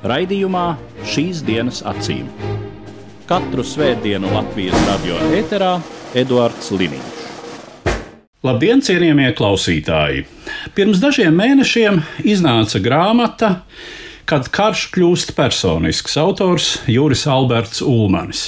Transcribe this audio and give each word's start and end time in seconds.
Raidījumā 0.00 0.78
šīs 1.04 1.42
dienas 1.44 1.82
acīm. 1.84 2.24
Katru 3.28 3.60
svētdienu 3.60 4.30
Latvijas 4.32 4.78
radio 4.86 5.18
eterā 5.36 5.74
Eduards 6.16 6.70
Liniņš. 6.72 7.18
Labdien, 8.40 8.80
cienījamie 8.80 9.28
klausītāji! 9.36 10.22
Pirms 10.72 11.02
dažiem 11.02 11.36
mēnešiem 11.36 12.00
iznāca 12.24 12.80
grāmata, 12.80 13.50
kad 14.24 14.48
karš 14.48 14.86
kļūst 14.94 15.34
personisks. 15.36 16.16
Autors 16.16 16.70
Juris 16.88 17.26
Alberts 17.28 17.84
Ulmanis. 17.84 18.46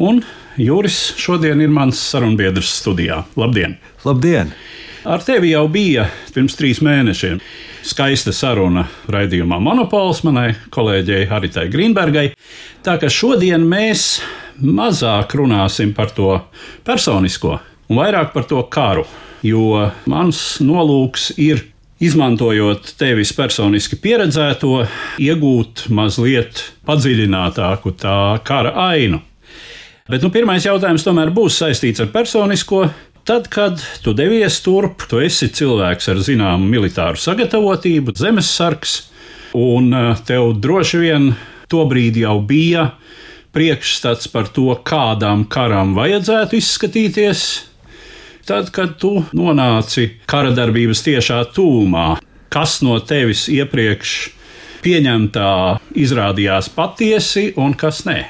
Un 0.00 0.22
Juris 0.56 1.10
šodien 1.20 1.60
ir 1.60 1.68
mans 1.76 2.00
sarunbiedrs 2.00 2.72
studijā. 2.80 3.26
Labdien! 3.36 3.76
Labdien! 4.08 4.56
Ar 5.06 5.22
tevi 5.22 5.52
jau 5.52 5.68
bija 5.70 6.08
pirms 6.34 6.56
trīs 6.58 6.80
mēnešiem 6.82 7.36
skaista 7.86 8.32
saruna 8.34 8.82
raidījumā 9.14 9.60
Monopols 9.62 10.24
manai 10.26 10.48
kolēģei 10.74 11.28
Haritai 11.30 11.68
Grīnbergai. 11.70 12.24
Tā 12.82 12.96
ka 12.98 13.06
šodien 13.06 13.62
mēs 13.70 14.16
mazāk 14.58 15.36
runāsim 15.38 15.92
par 15.94 16.10
to 16.16 16.32
personisko 16.82 17.52
un 17.86 18.00
vairāk 18.00 18.32
par 18.34 18.48
to 18.50 18.64
karu, 18.66 19.06
jo 19.46 19.86
mans 20.10 20.42
nolūks 20.64 21.30
ir. 21.38 21.62
Izmantojot 21.96 22.90
tevis 23.00 23.30
personiski 23.32 23.96
pieredzēto, 23.96 24.82
iegūt 25.16 25.86
mazliet 25.96 26.58
padziļinātāku 26.84 27.94
tā 27.96 28.18
kara 28.44 28.74
ainu. 28.90 29.22
Bet 30.06 30.22
nu, 30.22 30.28
pirmais 30.30 30.62
jautājums 30.62 31.02
tomēr 31.02 31.32
būs 31.34 31.56
saistīts 31.58 32.04
ar 32.04 32.12
personisko, 32.14 32.84
Tad, 33.26 33.48
kad 33.50 33.80
tu 34.02 34.12
devies 34.14 34.60
turp, 34.62 35.02
tu 35.10 35.18
esi 35.18 35.48
cilvēks 35.50 36.12
ar 36.12 36.20
zināmu 36.22 36.68
militāru 36.70 37.18
sagatavotību, 37.18 38.12
zemesargs, 38.14 38.92
un 39.58 39.88
eh, 39.90 40.20
tev 40.28 40.52
droši 40.62 41.00
vien 41.02 41.26
tobrīd 41.66 42.20
jau 42.22 42.36
bija 42.46 42.92
priekšstats 43.56 44.30
par 44.30 44.46
to, 44.54 44.68
kādām 44.86 45.42
karām 45.50 45.96
vajadzētu 45.98 46.60
izskatīties. 46.60 47.42
Tad, 48.46 48.70
kad 48.70 48.94
tu 49.02 49.16
nonāci 49.34 50.06
kara 50.30 50.54
darbības 50.54 51.02
tiešā 51.08 51.40
tūmā, 51.56 52.06
kas 52.54 52.78
no 52.86 53.00
tevis 53.02 53.48
iepriekš 53.50 54.16
pieņemtā 54.86 55.50
izrādījās 55.98 56.70
patiesi 56.78 57.48
un 57.58 57.74
kas 57.74 58.04
ne? 58.06 58.20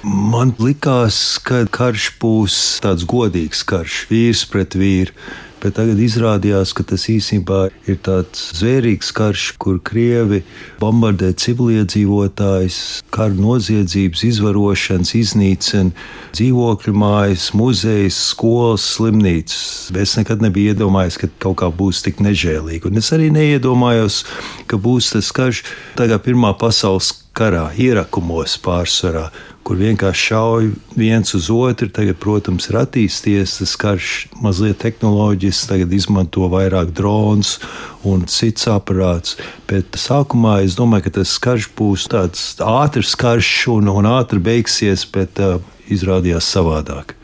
Man 0.00 0.54
likās, 0.56 1.36
ka 1.44 1.66
karš 1.68 2.06
būs 2.22 2.54
tāds 2.80 3.04
godīgs 3.04 3.60
karš, 3.68 4.06
vīrs 4.08 4.46
pret 4.48 4.72
vīru. 4.72 5.12
Bet 5.60 5.74
tagad 5.76 5.98
izrādījās, 6.00 6.70
ka 6.72 6.86
tas 6.88 7.02
īstenībā 7.12 7.66
ir 7.84 7.98
tāds 8.00 8.46
zvērīgs 8.56 9.10
karš, 9.12 9.42
kur 9.60 9.76
krievi 9.84 10.38
bombardē 10.80 11.34
civiliedzīvotājus, 11.36 12.78
kara 13.12 13.36
noziedzības, 13.36 14.24
izvarošanas, 14.30 15.12
iznīcina 15.20 15.92
dzīvokļu 16.32 16.96
mājas, 16.96 17.50
muzejas, 17.52 18.24
skolas, 18.32 18.88
slimnīcas. 18.96 19.90
Es 20.00 20.16
nekad 20.16 20.40
nebiju 20.40 20.72
iedomājies, 20.72 21.20
ka 21.20 21.28
kaut 21.44 21.60
kā 21.60 21.68
būs 21.68 22.00
tik 22.08 22.24
nežēlīgi. 22.24 22.88
Un 22.88 23.04
es 23.04 23.12
arī 23.12 23.28
neiedomājos, 23.36 24.22
ka 24.64 24.80
būs 24.80 25.12
tas 25.12 25.28
karš 25.28 25.66
tagad 26.00 26.24
Pirmā 26.24 26.56
pasaules 26.56 27.18
karā, 27.36 27.68
ierakumos 27.78 28.58
pārsvarā 28.64 29.28
kur 29.70 29.78
vienkārši 29.78 30.24
šauj 30.32 30.68
viens 30.98 31.34
uz 31.36 31.46
otru. 31.54 31.86
Tagad, 31.94 32.16
protams, 32.18 32.66
ir 32.70 32.78
attīstījies 32.80 33.58
tas 33.60 33.74
karš 33.78 34.08
mazliet 34.42 34.80
tehnoloģisks, 34.82 35.68
tagad 35.70 35.92
izmanto 35.94 36.48
vairāk 36.50 36.90
drons 36.96 37.58
un 38.02 38.24
cits 38.26 38.66
aparāts. 38.72 39.36
Bet 39.70 39.94
sākumā 39.94 40.60
es 40.64 40.74
domāju, 40.78 41.06
ka 41.06 41.20
tas 41.20 41.36
karš 41.42 41.70
būs 41.78 42.08
tāds 42.10 42.48
ātrs 42.58 43.14
karš 43.20 43.52
un, 43.76 43.92
un 43.94 44.10
ātri 44.10 44.42
beigsies, 44.42 45.06
bet 45.06 45.38
uh, 45.38 45.60
izrādījās 45.86 46.50
savādāk. 46.50 47.14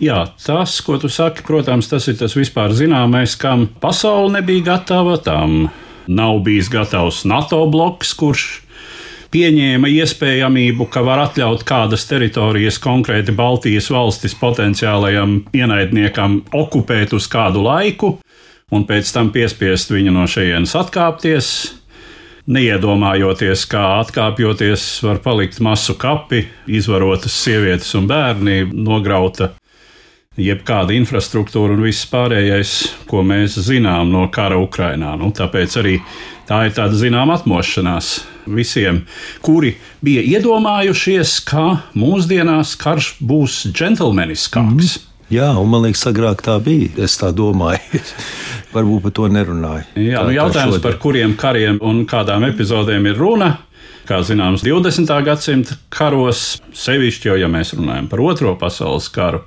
Jā, 0.00 0.22
tas, 0.40 0.78
ko 0.86 0.94
tu 0.96 1.10
saki, 1.12 1.42
protams, 1.44 1.90
tas 1.90 2.06
ir 2.08 2.16
tas 2.22 2.38
vispār 2.38 2.70
zināmais, 2.72 3.34
kam 3.34 3.66
pasaule 3.82 4.30
nebija 4.38 4.76
gatava. 4.76 5.18
Tam 5.20 5.66
nav 6.06 6.38
bijis 6.46 6.70
gatavs 6.72 7.24
NATO 7.28 7.60
bloks, 7.70 8.14
kurš 8.16 8.59
pieņēma 9.30 9.90
iespējamību, 9.94 10.86
ka 10.90 11.02
var 11.06 11.24
atļaut 11.26 11.64
kādas 11.66 12.06
teritorijas, 12.10 12.80
konkrēti 12.82 13.34
Baltijas 13.36 13.90
valstis, 13.92 14.34
potenciālajam 14.38 15.40
ienaidniekam 15.56 16.40
okupēt 16.56 17.14
uz 17.16 17.28
kādu 17.30 17.62
laiku, 17.66 18.16
un 18.74 18.86
pēc 18.88 19.12
tam 19.14 19.30
piespiest 19.34 19.92
viņu 19.94 20.14
no 20.14 20.26
šejienes 20.30 20.74
atkāpties. 20.78 21.52
Neiedomājoties, 22.50 23.62
kā 23.70 23.82
atkāpjoties, 24.00 24.84
var 25.06 25.20
palikt 25.22 25.60
masu 25.62 25.94
kapi, 26.00 26.46
izvarotas 26.66 27.36
sievietes 27.44 27.92
un 27.94 28.08
bērni, 28.10 28.64
nograuta 28.72 29.52
jebkāda 30.40 30.94
infrastruktūra 30.96 31.76
un 31.76 31.84
viss 31.84 32.08
pārējais, 32.10 32.74
ko 33.10 33.22
mēs 33.26 33.58
zinām 33.66 34.10
no 34.12 34.26
kara 34.32 34.58
Ukrajinā. 34.62 35.12
Nu, 35.20 35.30
tāpēc 35.36 35.76
arī 35.82 35.96
tā 36.50 36.64
ir 36.66 36.74
tāda 36.74 36.98
zināmā 36.98 37.38
atmošanās 37.38 38.10
visiem, 38.50 39.04
kuri 39.44 39.76
bija 40.02 40.24
iedomājušies, 40.34 41.36
ka 41.46 41.84
mūsdienās 41.94 42.74
karš 42.80 43.14
būs 43.22 43.62
džentlmeniskāks. 43.70 44.98
Mm. 44.98 45.06
Jā, 45.30 45.52
un 45.54 45.68
man 45.70 45.84
liekas, 45.86 46.02
agrāk 46.10 46.40
tā 46.42 46.56
bija. 46.58 46.88
Es 46.98 47.14
tā 47.20 47.28
domāju. 47.30 48.00
Varbūt 48.74 49.04
par 49.04 49.12
to 49.14 49.28
nerunāju. 49.30 49.86
Jā, 50.02 50.24
nu 50.26 50.34
jautājums, 50.34 50.80
par 50.82 50.96
kuriem 51.02 51.36
kariem 51.38 51.78
un 51.86 52.02
kādām 52.10 52.48
epizodēm 52.48 53.06
ir 53.06 53.20
runa. 53.20 53.52
Kā 54.08 54.18
zināms, 54.26 54.64
20. 54.66 55.06
gadsimta 55.22 55.76
karos, 55.94 56.56
sevišķi 56.74 57.30
jau, 57.30 57.36
ja 57.38 57.46
mēs 57.52 57.76
runājam 57.76 58.08
par 58.10 58.24
Otro 58.26 58.56
pasaules 58.58 59.06
karu, 59.14 59.44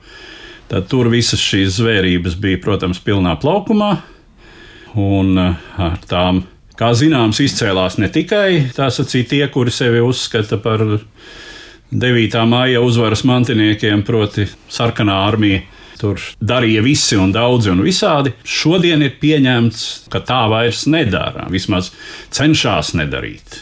tad 0.72 0.88
tur 0.88 1.10
visas 1.12 1.44
šīs 1.44 1.82
zvērības 1.82 2.40
bija, 2.40 2.62
protams, 2.64 3.04
pilnā 3.04 3.36
plaukumā. 3.42 3.92
Un 5.04 5.36
eh, 5.42 5.68
ar 5.84 6.00
tām 6.08 6.46
Kā 6.74 6.90
zināms, 6.98 7.38
izcēlās 7.44 8.00
ne 8.02 8.10
tikai 8.10 8.74
sacīt, 8.74 9.30
tie, 9.30 9.44
kuri 9.54 9.72
sevi 9.74 10.02
uzskata 10.02 10.58
par 10.62 10.82
9. 11.94 12.38
maija 12.50 12.82
uzvaras 12.82 13.22
mantiniekiem, 13.30 14.02
proti, 14.08 14.48
sarkanā 14.74 15.20
armija. 15.28 15.62
Tur 16.02 16.20
darīja 16.42 16.82
visi 16.84 17.16
un 17.16 17.32
daudzi 17.32 17.70
un 17.72 17.84
visādi. 17.86 18.34
Šodien 18.44 19.06
ir 19.06 19.14
pieņemts, 19.22 19.84
ka 20.12 20.20
tā 20.26 20.42
vairs 20.52 20.84
nedara. 20.90 21.46
Vismaz 21.54 21.94
cenšas 22.34 22.92
nedarīt. 22.98 23.62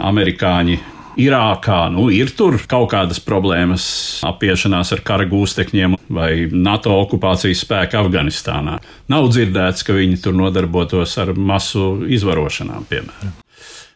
Amerikāņi 0.00 0.78
Irākā 1.16 1.86
nu, 1.88 2.10
ir 2.12 2.28
tur 2.36 2.58
kaut 2.68 2.90
kādas 2.92 3.22
problēmas, 3.24 3.86
apiešanās 4.28 4.92
ar 4.92 5.00
kara 5.06 5.24
gūstekņiem 5.30 5.96
vai 6.12 6.30
NATO 6.52 6.92
okupācijas 7.00 7.62
spēku 7.64 7.96
Afganistānā. 8.02 8.76
Nav 9.08 9.30
dzirdēts, 9.32 9.86
ka 9.86 9.96
viņi 9.96 10.20
tur 10.20 10.36
nodarbotos 10.36 11.16
ar 11.22 11.32
masu 11.32 12.04
izvarošanām, 12.12 12.84
piemēram. 12.90 13.32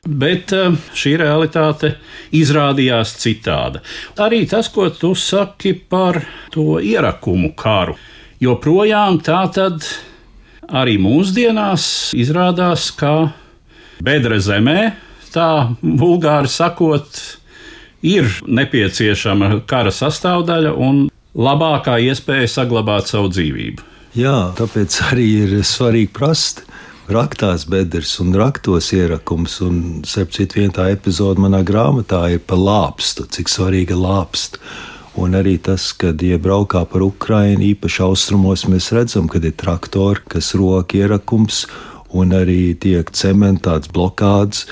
Bet 0.08 0.54
eh, 0.56 0.72
šī 0.96 1.18
realitāte 1.20 1.92
izrādījās 2.32 3.12
citāda. 3.20 3.82
Arī 4.24 4.46
tas, 4.48 4.70
ko 4.72 4.88
tu 4.88 5.12
saki 5.12 5.74
par 5.76 6.22
to 6.54 6.78
ierakumu 6.80 7.52
karu, 7.52 7.98
joprojām 8.40 9.20
tā 9.20 9.42
tad 9.52 9.84
arī 10.72 10.96
mūsdienās 11.02 12.14
izrādās, 12.16 12.88
ka 12.96 13.12
bedre 14.00 14.40
zemē 14.40 15.09
tā 15.34 15.50
vulgāri 15.82 16.50
sakot, 16.50 17.20
ir 18.02 18.28
nepieciešama 18.46 19.60
kara 19.68 19.92
sastāvdaļa 19.94 20.74
un 20.80 21.06
labākā 21.36 21.98
iespēja 22.08 22.48
saglabāt 22.50 23.10
savu 23.10 23.30
dzīvību. 23.32 23.86
Jā, 24.18 24.50
tāpēc 24.58 24.96
arī 25.12 25.26
ir 25.44 25.52
svarīgi 25.62 26.10
prast 26.16 26.64
raktās 27.10 27.66
bedres 27.70 28.16
un 28.22 28.32
raktos 28.38 28.90
ierakums. 28.94 29.60
Un, 29.66 30.02
starp 30.06 30.34
citu, 30.34 30.60
viena 30.60 30.74
tā 30.80 30.88
epizode 30.94 31.42
manā 31.42 31.62
grāmatā 31.66 32.24
ir 32.34 32.42
par 32.42 32.58
lāpstu, 32.58 33.28
cik 33.30 33.50
svarīga 33.50 33.98
lāpsta. 33.98 34.58
Un 35.20 35.34
arī 35.34 35.56
tas, 35.58 35.88
kad 35.98 36.22
iebraukā 36.22 36.84
par 36.88 37.02
Ukrajinu, 37.02 37.72
īpaši 37.72 38.02
austrumos, 38.06 38.64
mēs 38.70 38.92
redzam, 38.94 39.26
ka 39.28 39.42
ir 39.42 39.56
traktori, 39.58 40.22
kas 40.30 40.54
roka 40.58 40.98
ierakums, 40.98 41.64
un 42.14 42.34
arī 42.34 42.74
tiek 42.78 43.10
cementēts 43.14 43.90
blokādes 43.94 44.66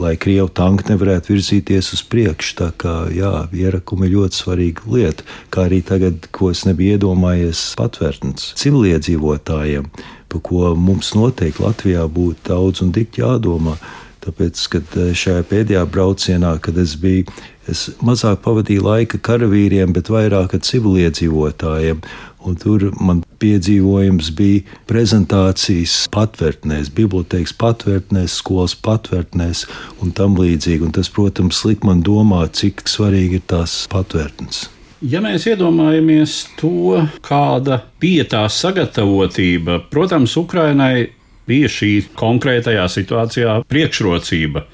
lai 0.00 0.14
krievu 0.20 0.48
tanki 0.54 0.88
nevarētu 0.90 1.34
virzīties 1.34 1.92
uz 1.96 2.02
priekšu. 2.10 2.56
Tā 2.60 2.70
kā 2.80 2.94
jā, 3.14 3.32
ierakumi 3.54 4.08
ir 4.08 4.16
ļoti 4.18 4.40
svarīga 4.40 4.86
lieta, 4.90 5.26
kā 5.54 5.68
arī 5.68 5.80
tagad, 5.86 6.28
ko 6.34 6.50
es 6.54 6.64
nebiju 6.68 6.98
iedomājies, 6.98 7.66
patvērtnes 7.80 8.52
civiliedzīvotājiem, 8.60 9.90
par 10.32 10.44
ko 10.46 10.74
mums 10.78 11.14
noteikti 11.18 11.64
Latvijā 11.64 12.06
būtu 12.10 12.48
daudz 12.50 12.84
un 12.84 12.94
tik 12.94 13.20
jādomā. 13.22 13.78
Tāpēc, 14.24 14.60
kad 14.72 14.94
eh, 14.96 15.10
šajā 15.16 15.44
pēdējā 15.50 15.82
braucienā, 15.92 16.54
kad 16.64 16.78
es 16.80 16.94
biju, 17.00 17.28
es 17.68 17.90
mazāk 18.04 18.40
pavadīju 18.44 18.86
laika 18.86 19.20
karavīriem, 19.20 19.92
bet 19.96 20.08
vairāk 20.12 20.56
ar 20.56 20.64
civiliedzīvotājiem. 20.64 22.00
Un 22.44 22.56
tur 22.60 22.90
man 23.00 23.23
piedzīvojums 23.44 24.32
bija 24.38 24.78
prezentācijas 24.88 26.04
patvērtnēs, 26.14 26.90
bibliotekas 26.96 27.52
patvērtnēs, 27.60 28.38
skolas 28.40 28.76
patvērtnēs 28.84 29.66
un 30.00 30.14
tam 30.16 30.38
līdzīgi. 30.40 30.88
Un 30.88 30.94
tas, 30.96 31.12
protams, 31.12 31.60
liek 31.68 31.84
man 31.84 32.00
domāt, 32.06 32.56
cik 32.62 32.86
svarīgi 32.88 33.42
ir 33.42 33.50
tās 33.52 33.82
patvērtnes. 33.92 34.68
Ja 35.04 35.20
mēs 35.20 35.44
iedomājamies 35.50 36.38
to, 36.56 37.02
kāda 37.26 37.82
bija 38.00 38.24
tā 38.24 38.46
sagatavotība, 38.48 39.82
protams, 39.92 40.32
Ukrainai 40.40 41.10
bija 41.44 41.68
šī 41.68 41.90
konkrētajā 42.16 42.86
situācijā 42.88 43.58
priekšrocība. 43.68 44.64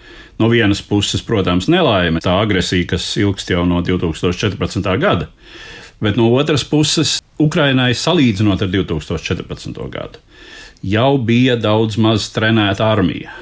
No 0.40 0.48
vienas 0.52 0.80
puses, 0.86 1.24
protams, 1.26 1.66
nelaime, 1.68 2.22
tā 2.22 2.36
agresija, 2.40 2.86
kas 2.94 3.10
ilgst 3.20 3.50
jau 3.50 3.66
no 3.68 3.82
2014. 3.84 4.86
gada, 5.02 5.26
bet 6.00 6.16
no 6.16 6.30
otras 6.34 6.64
puses, 6.64 7.18
Ukrainai 7.40 7.92
salīdzinot 7.96 8.64
ar 8.64 8.72
2014. 8.72 9.80
gadu, 9.92 10.20
jau 10.82 11.14
bija 11.18 11.56
daudz 11.60 11.98
maz 12.00 12.28
trenēta 12.34 12.88
armija, 12.90 13.32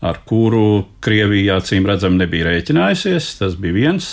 ar 0.00 0.20
kuru 0.28 0.86
Krievija 1.04 1.60
acīm 1.60 1.88
redzami 1.88 2.22
nebija 2.22 2.48
rēķinājusies. 2.48 3.34
Tas 3.40 3.56
bija 3.60 3.76
viens. 3.76 4.10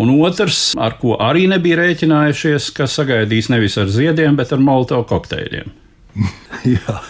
Un 0.00 0.12
otrs, 0.20 0.70
ar 0.80 0.96
ko 1.00 1.16
arī 1.20 1.46
nebija 1.50 1.80
rēķinājušies, 1.82 2.70
ka 2.76 2.86
sagaidīs 2.88 3.50
nevis 3.52 3.76
ar 3.80 3.90
ziediem, 3.92 4.36
bet 4.38 4.52
ar 4.54 4.62
molotovu 4.64 5.04
kokteļiem. 5.10 5.72
Jā, 6.76 7.00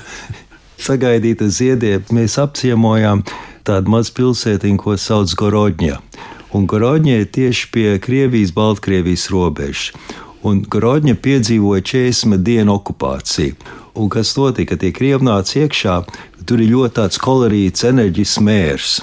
sagaidīta 0.83 1.47
ziediem. 1.51 2.03
Mēs 2.15 2.39
apciemojām 2.43 3.23
tādu 3.67 3.95
mazu 3.95 4.15
pilsētiņu, 4.19 4.81
ko 4.83 4.97
sauc 4.99 5.35
Gorodņa. 5.39 6.01
Un 6.57 6.67
Gorodņa 6.67 7.21
ir 7.21 7.29
tieši 7.31 7.69
pie 7.71 7.87
Krievijas-Baltkrievijas 8.03 9.29
robežas. 9.31 9.91
Un 10.43 10.63
Gorodņa 10.67 11.15
piedzīvoja 11.23 11.85
40 11.87 12.43
dienu 12.43 12.75
okupāciju. 12.79 13.55
Un 14.01 14.09
kas 14.11 14.33
notika? 14.39 14.79
Tie 14.81 14.91
krievi 14.95 15.27
nāca 15.27 15.61
iekšā, 15.63 15.97
tur 16.49 16.63
ir 16.63 16.73
ļoti 16.73 16.97
tāds 16.97 17.21
kolorīts, 17.23 17.85
enerģisks 17.91 18.43
mērs. 18.47 18.95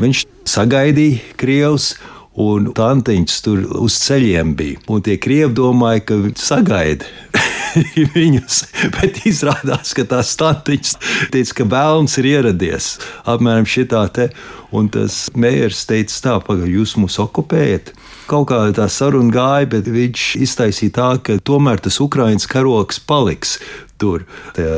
Viņš 0.00 0.24
sagaidīja 0.48 1.34
krievus, 1.40 1.94
un 2.40 2.72
tantiņš 2.76 3.40
tur 3.46 3.66
uz 3.84 3.98
ceļiem 4.04 4.54
bija. 4.58 4.80
Un 4.88 5.04
tie 5.04 5.18
krievi 5.20 5.52
domāja, 5.56 6.06
ka 6.08 6.20
viņi 6.22 6.40
sagaida. 6.40 7.10
viņus, 8.16 8.60
bet 8.96 9.22
izrādās, 9.28 9.94
ka 9.96 10.06
tās 10.08 10.34
tantiņas 10.40 10.96
teica, 11.34 11.58
ka 11.60 11.68
bērns 11.74 12.18
ir 12.22 12.30
ieradies 12.34 12.94
apmēram 13.30 13.68
šitā 13.68 14.04
te. 14.14 14.28
Un 14.74 14.88
tas 14.90 15.28
mērs 15.38 15.84
teica, 15.86 16.16
tā, 16.24 16.38
pagaidi, 16.42 16.78
jūs 16.78 16.96
mūs 16.98 17.20
okupējat. 17.22 17.92
Kaut 18.28 18.48
kā 18.48 18.60
tā 18.76 18.86
saruna 18.88 19.32
gāja, 19.34 19.70
bet 19.76 19.88
viņš 19.90 20.28
iztaisīja 20.44 20.94
tā, 20.96 21.08
ka 21.20 21.36
tomēr 21.44 21.82
tas 21.84 22.00
Ukraiņas 22.00 22.48
karoks 22.48 23.02
paliks 23.04 23.58
tur, 24.00 24.24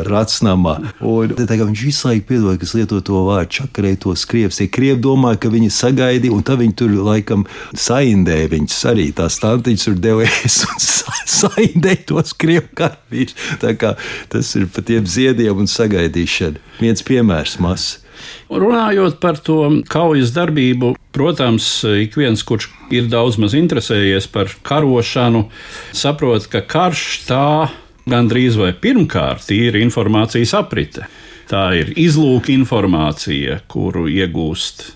racnamā. 0.07 0.77
Un 1.05 1.33
tā, 1.37 1.57
viņš 1.59 1.83
visu 1.87 2.09
laiku 2.09 2.27
piedod, 2.31 2.59
kas 2.61 2.75
lieto 2.77 3.01
to 3.05 3.23
vārdu 3.27 3.61
čakarēja 3.61 4.01
tos 4.05 4.25
krievus. 4.29 4.61
Tie 4.61 4.69
krievi 4.73 5.01
domāja, 5.03 5.41
ka 5.43 5.53
viņi 5.53 5.73
sagaidīja, 5.75 6.35
un 6.37 6.45
tad 6.47 6.61
viņi 6.63 6.77
tur 6.79 6.95
laikam 7.09 7.47
saindēja 7.73 8.53
viņus 8.53 8.79
arī. 8.93 9.09
Tās 9.17 9.41
tantiņas 9.43 9.89
tur 9.89 10.01
devies 10.07 10.63
un 10.69 10.83
saindēja 11.41 12.03
tos 12.13 12.35
krievu 12.39 12.71
karavīrus. 12.79 13.37
Tā 13.63 13.77
kā 13.79 13.95
tas 14.33 14.55
ir 14.59 14.69
pa 14.73 14.85
tiem 14.87 15.07
ziediem 15.09 15.65
un 15.65 15.71
sagaidīšana. 15.71 16.63
Viens 16.83 17.07
piemērs 17.07 17.61
mazs. 17.63 18.03
Runājot 18.51 19.19
par 19.23 19.41
to 19.43 19.61
kaujas 19.91 20.33
darbību, 20.37 20.95
protams, 21.17 21.69
ik 21.85 22.17
viens, 22.19 22.43
kurš 22.47 22.71
ir 22.95 23.11
daudz 23.13 23.39
maz 23.43 23.57
interesējies 23.59 24.29
par 24.33 24.53
karošanu, 24.67 25.47
saprot, 25.97 26.49
ka 26.51 26.63
karš 26.63 27.07
tā 27.29 27.47
gandrīz 28.07 28.59
vai 28.61 28.73
pirmkārt 28.73 29.51
ir 29.55 29.79
informācijas 29.81 30.55
aprite. 30.59 31.09
Tā 31.47 31.69
ir 31.79 31.93
izlūka 31.95 32.51
informācija, 32.55 33.61
kuru 33.71 34.09
iegūst 34.11 34.96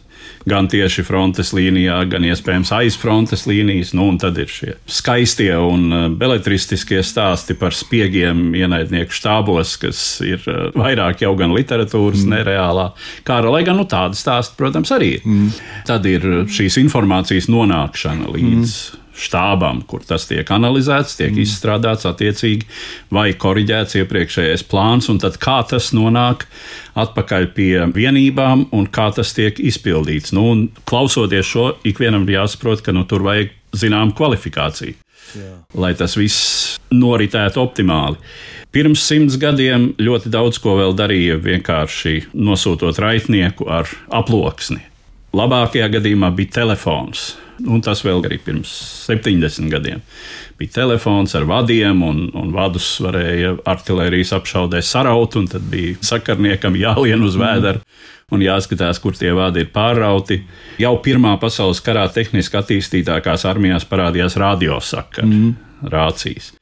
gan 0.51 0.69
tieši 0.71 1.05
frontes 1.07 1.55
līnijā, 1.57 2.01
gan 2.11 2.27
iespējams 2.27 2.73
aiz 2.77 2.99
frontes 3.01 3.47
līnijas. 3.49 3.95
Nu, 3.97 4.09
un 4.11 4.19
tad 4.21 4.39
ir 4.43 4.51
šie 4.51 4.77
skaistie 4.91 5.53
un 5.55 5.87
uh, 5.89 6.07
beletristiskie 6.11 7.03
stāsti 7.07 7.57
par 7.59 7.77
spiegiem 7.77 8.51
ienaidnieku 8.59 9.15
štābos, 9.15 9.77
kas 9.81 10.03
ir 10.27 10.43
uh, 10.51 10.71
vairāk 10.77 11.25
jau 11.25 11.35
gan 11.39 11.55
literatūras, 11.57 12.25
mm. 12.25 12.37
nereālā 12.37 12.91
kara, 13.27 13.53
lai 13.55 13.65
gan 13.67 13.79
nu, 13.81 13.87
tāda 13.91 14.19
stāsta, 14.19 14.59
protams, 14.59 14.93
arī 14.97 15.15
ir. 15.19 15.27
Mm. 15.27 15.53
Tad 15.89 16.09
ir 16.09 16.27
šīs 16.51 16.81
informācijas 16.83 17.51
nonākšana 17.53 18.35
līdz. 18.35 18.81
Mm 18.95 18.99
štābam, 19.17 19.83
kur 19.89 20.05
tas 20.07 20.27
tiek 20.29 20.49
analizēts, 20.55 21.17
tiek 21.19 21.33
mm. 21.33 21.43
izstrādāts 21.43 22.07
attiecīgi 22.09 22.69
vai 23.15 23.31
koriģēts 23.35 23.99
iepriekšējais 24.01 24.65
plāns, 24.71 25.11
un 25.13 25.21
tad 25.23 25.39
kā 25.43 25.61
tas 25.69 25.91
nonāk 25.97 26.47
atpakaļ 27.01 27.49
pie 27.57 27.73
vienībām 27.95 28.69
un 28.77 28.89
kā 28.91 29.11
tas 29.17 29.35
tiek 29.37 29.59
izpildīts. 29.61 30.35
Nu, 30.37 30.47
klausoties 30.89 31.51
šo, 31.51 31.67
ikvienam 31.87 32.29
ir 32.29 32.41
jāsaprot, 32.41 32.85
ka 32.87 32.95
nu, 32.97 33.07
tur 33.09 33.27
vajag 33.27 33.55
zinām 33.77 34.15
kvalifikāciju. 34.17 34.99
Jā. 35.31 35.53
Lai 35.79 35.93
tas 35.95 36.17
viss 36.19 36.81
noritētu 36.91 37.61
optimāli. 37.63 38.19
Pirms 38.75 39.03
simts 39.03 39.37
gadiem 39.39 39.93
ļoti 39.99 40.31
daudz 40.31 40.59
ko 40.63 40.77
vēl 40.79 40.95
darīja 40.99 41.39
vienkārši 41.43 42.33
nosūtot 42.35 42.99
raitnieku 43.03 43.67
ar 43.71 43.91
aploksni. 44.15 44.83
Labākajā 45.35 45.87
gadījumā 45.95 46.33
bija 46.35 46.61
telefons 46.63 47.33
un 47.67 47.83
tas 47.85 48.03
vēl 48.05 48.23
arī 48.27 48.39
pirms 48.45 48.71
70 49.09 49.71
gadiem. 49.73 50.03
Bija 50.61 50.81
telefons 50.83 51.35
ar 51.39 51.47
vadiem, 51.49 52.03
un, 52.05 52.27
un 52.37 52.53
vadus 52.55 52.93
varēja 53.05 53.57
artērijas 53.69 54.35
apšaudē 54.37 54.83
saraut, 54.85 55.37
un 55.41 55.49
tad 55.51 55.67
bija 55.73 55.97
sakarniekam 56.13 56.77
jālien 56.79 57.25
uz 57.25 57.39
vēdera 57.41 57.81
un 58.31 58.45
jāskatās, 58.45 59.01
kur 59.03 59.17
tie 59.19 59.33
vadi 59.35 59.65
ir 59.65 59.73
pārrauti. 59.75 60.43
Jau 60.81 60.95
Pirmā 61.03 61.35
pasaules 61.43 61.83
karā 61.85 62.07
tehniski 62.13 62.61
attīstītākās 62.61 63.47
armijās 63.49 63.89
parādījās 63.91 64.39
radiosakari, 64.41 65.27
mm. 65.27 65.91
rācijas. 65.91 66.53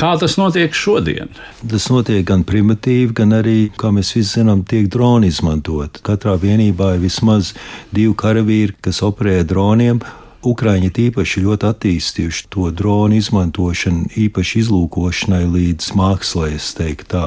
Kā 0.00 0.14
tas 0.16 0.36
notiek 0.40 0.72
šodien? 0.76 1.32
Tas 1.60 1.88
notiek 1.92 2.22
gan 2.24 2.44
primitīvi, 2.48 3.10
gan 3.18 3.34
arī, 3.36 3.58
kā 3.76 3.90
mēs 3.92 4.14
visi 4.14 4.38
zinām, 4.38 4.62
tiek 4.64 4.86
droni 4.88 5.28
izmantot. 5.28 5.98
Katrā 6.06 6.36
vienībā 6.40 6.94
ir 6.94 7.02
vismaz 7.02 7.50
divi 7.92 8.14
karavīri, 8.16 8.78
kas 8.86 9.02
operē 9.04 9.42
droniem, 9.44 10.00
Ukrāņi 10.40 10.88
tīpaši 10.96 11.42
ļoti 11.44 11.66
attīstījuši 11.68 12.46
to 12.54 12.70
dronu 12.72 13.18
izmantošanu, 13.20 14.06
īpaši 14.22 14.62
izlūkošanai 14.62 15.42
līdz 15.52 15.90
mākslai, 15.98 16.54
es 16.56 16.70
teiktu 16.78 17.08
tā. 17.12 17.24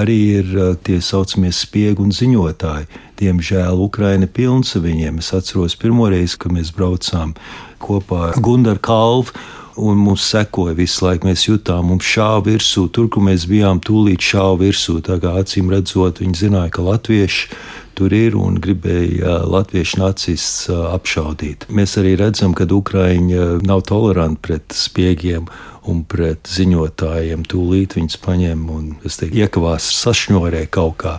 Arī 0.00 0.16
ir 0.40 0.50
tie 0.82 0.98
saucamie 0.98 1.52
spiegi 1.54 2.02
un 2.02 2.10
ziņotāji. 2.10 2.88
Diemžēl 3.22 3.78
Ukraina 3.78 4.26
pilns 4.26 4.74
ar 4.74 4.82
viņiem. 4.88 5.22
Es 5.22 5.30
atceros 5.38 5.78
pirmoreiz, 5.78 6.34
kad 6.34 6.54
mēs 6.54 6.74
braucām 6.74 7.36
kopā 7.78 8.32
ar 8.32 8.42
Gundaru 8.42 8.82
Kalvu 8.82 9.38
un 9.78 10.02
mums 10.02 10.26
sekoja 10.26 10.74
visu 10.74 11.06
laiku. 11.06 11.30
Mēs 11.30 11.46
jutām, 11.46 11.92
mums 11.92 12.06
šāva 12.10 12.42
virsū, 12.50 12.88
tur, 12.90 13.06
kur 13.06 13.22
mēs 13.22 13.46
bijām, 13.46 13.78
tūlīt 13.78 14.32
šāva 14.32 14.58
virsū. 14.64 14.98
Tā 15.06 15.20
kā 15.22 15.38
acīm 15.38 15.70
redzot, 15.70 16.18
viņi 16.24 16.42
zināja, 16.42 16.74
ka 16.74 16.86
latvieši 16.90 17.54
tur 17.98 18.14
ir 18.14 18.36
un 18.38 18.60
gribēja 18.62 19.40
latviešu 19.50 19.98
nacists 20.02 20.68
apšaudīt. 20.70 21.66
Mēs 21.74 21.96
arī 22.00 22.14
redzam, 22.20 22.54
ka 22.54 22.68
Ukraiņi 22.70 23.66
nav 23.66 23.82
toleranti 23.88 24.42
pret 24.46 24.76
spiegiem 24.76 25.48
un 25.88 26.02
pret 26.08 26.48
ziņotājiem. 26.52 27.44
Tūlīt 27.48 27.96
viņus 27.98 28.18
paņem 28.22 28.66
un 28.72 28.90
teiktu, 29.02 29.30
iekavās 29.40 29.88
sašņorē 30.02 30.66
kaut 30.74 30.98
kā. 31.02 31.14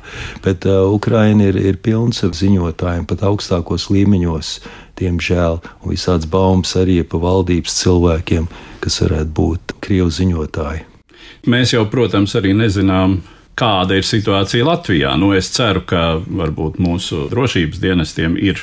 Bet 0.46 0.68
uh, 0.70 0.86
Ukraina 0.94 1.50
ir, 1.50 1.58
ir 1.60 1.80
pilns 1.84 2.24
ar 2.26 2.36
ziņotājiem 2.38 3.08
pat 3.10 3.26
augstākos 3.28 3.90
līmeņos, 3.94 4.54
diemžēl, 5.02 5.60
un 5.84 5.96
visāds 5.96 6.30
baumas 6.30 6.76
arī 6.80 7.02
pa 7.08 7.22
valdības 7.22 7.80
cilvēkiem, 7.82 8.48
kas 8.84 9.02
varētu 9.04 9.36
būt 9.36 9.76
krievu 9.84 10.14
ziņotāji. 10.14 10.86
Mēs 11.50 11.74
jau, 11.74 11.86
protams, 11.90 12.36
arī 12.36 12.52
nezinām, 12.58 13.20
kāda 13.60 14.00
ir 14.00 14.08
situācija 14.08 14.68
Latvijā. 14.68 15.14
Nu, 15.20 15.34
es 15.36 15.52
ceru, 15.54 15.84
ka 15.88 16.18
varbūt 16.24 16.80
mūsu 16.82 17.28
drošības 17.32 17.82
dienestiem 17.84 18.38
ir 18.40 18.62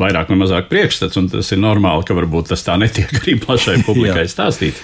vairāk 0.00 0.30
vai 0.32 0.38
mazāk 0.40 0.70
priekšstats, 0.70 1.18
un 1.20 1.28
tas 1.32 1.50
ir 1.52 1.60
normāli, 1.60 2.06
ka 2.08 2.16
varbūt 2.16 2.52
tas 2.52 2.64
tā 2.66 2.78
netiek 2.80 3.12
arī 3.20 3.36
plašai 3.42 3.80
publikai 3.88 4.26
stāstīts. 4.30 4.80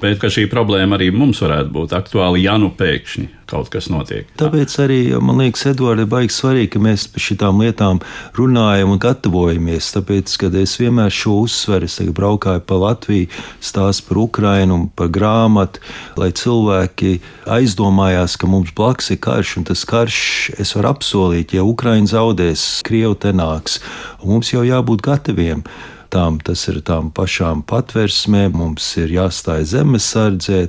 Bet 0.00 0.24
šī 0.32 0.46
problēma 0.48 0.96
arī 0.96 1.10
mums 1.12 1.42
varētu 1.44 1.74
būt 1.74 1.92
aktuāla, 1.96 2.40
ja 2.40 2.56
nu 2.60 2.70
pēkšņi 2.72 3.26
kaut 3.50 3.68
kas 3.72 3.88
notiek. 3.90 4.28
Tāpēc 4.38 4.74
arī 4.84 4.98
man 5.20 5.40
liekas, 5.42 5.66
Edvards, 5.72 6.04
ir 6.04 6.08
baigi 6.10 6.34
svarīgi, 6.34 6.70
ka 6.74 6.82
mēs 6.84 7.06
par 7.10 7.24
šīm 7.24 7.62
lietām 7.64 8.00
runājam 8.38 8.94
un 8.94 9.00
gatavojamies. 9.02 9.90
Tāpēc, 9.96 10.36
kad 10.40 10.56
es 10.60 10.76
vienmēr 10.80 11.12
šo 11.14 11.40
uzsveru, 11.44 11.90
es 11.90 11.98
braukāju 12.16 12.64
pa 12.64 12.78
Latviju, 12.80 13.28
stāstu 13.60 14.08
par 14.08 14.22
Ukrajinu 14.24 14.80
par 14.96 15.10
grāmatu, 15.12 15.82
lai 16.20 16.30
cilvēki 16.36 17.18
aizdomājās, 17.50 18.38
ka 18.40 18.48
mums 18.50 18.72
blakus 18.76 19.10
ir 19.12 19.20
karš, 19.20 19.56
un 19.60 19.68
tas 19.68 19.84
karš, 19.88 20.20
es 20.62 20.76
varu 20.78 20.94
apsolīt, 20.94 21.56
ja 21.58 21.66
Ukraina 21.66 22.08
zaudēs, 22.08 22.84
Krievu 22.86 23.18
te 23.20 23.34
nāks, 23.36 23.80
mums 24.24 24.54
jau 24.54 24.64
jābūt 24.64 25.04
gataviem 25.04 25.66
tām, 26.12 26.40
tas 26.44 26.66
ir 26.70 26.80
tām 26.86 27.12
pašām 27.14 27.62
patversmēm, 27.70 28.56
mums 28.60 28.88
ir 29.00 29.14
jāstāj 29.14 29.68
zemesardzē 29.74 30.64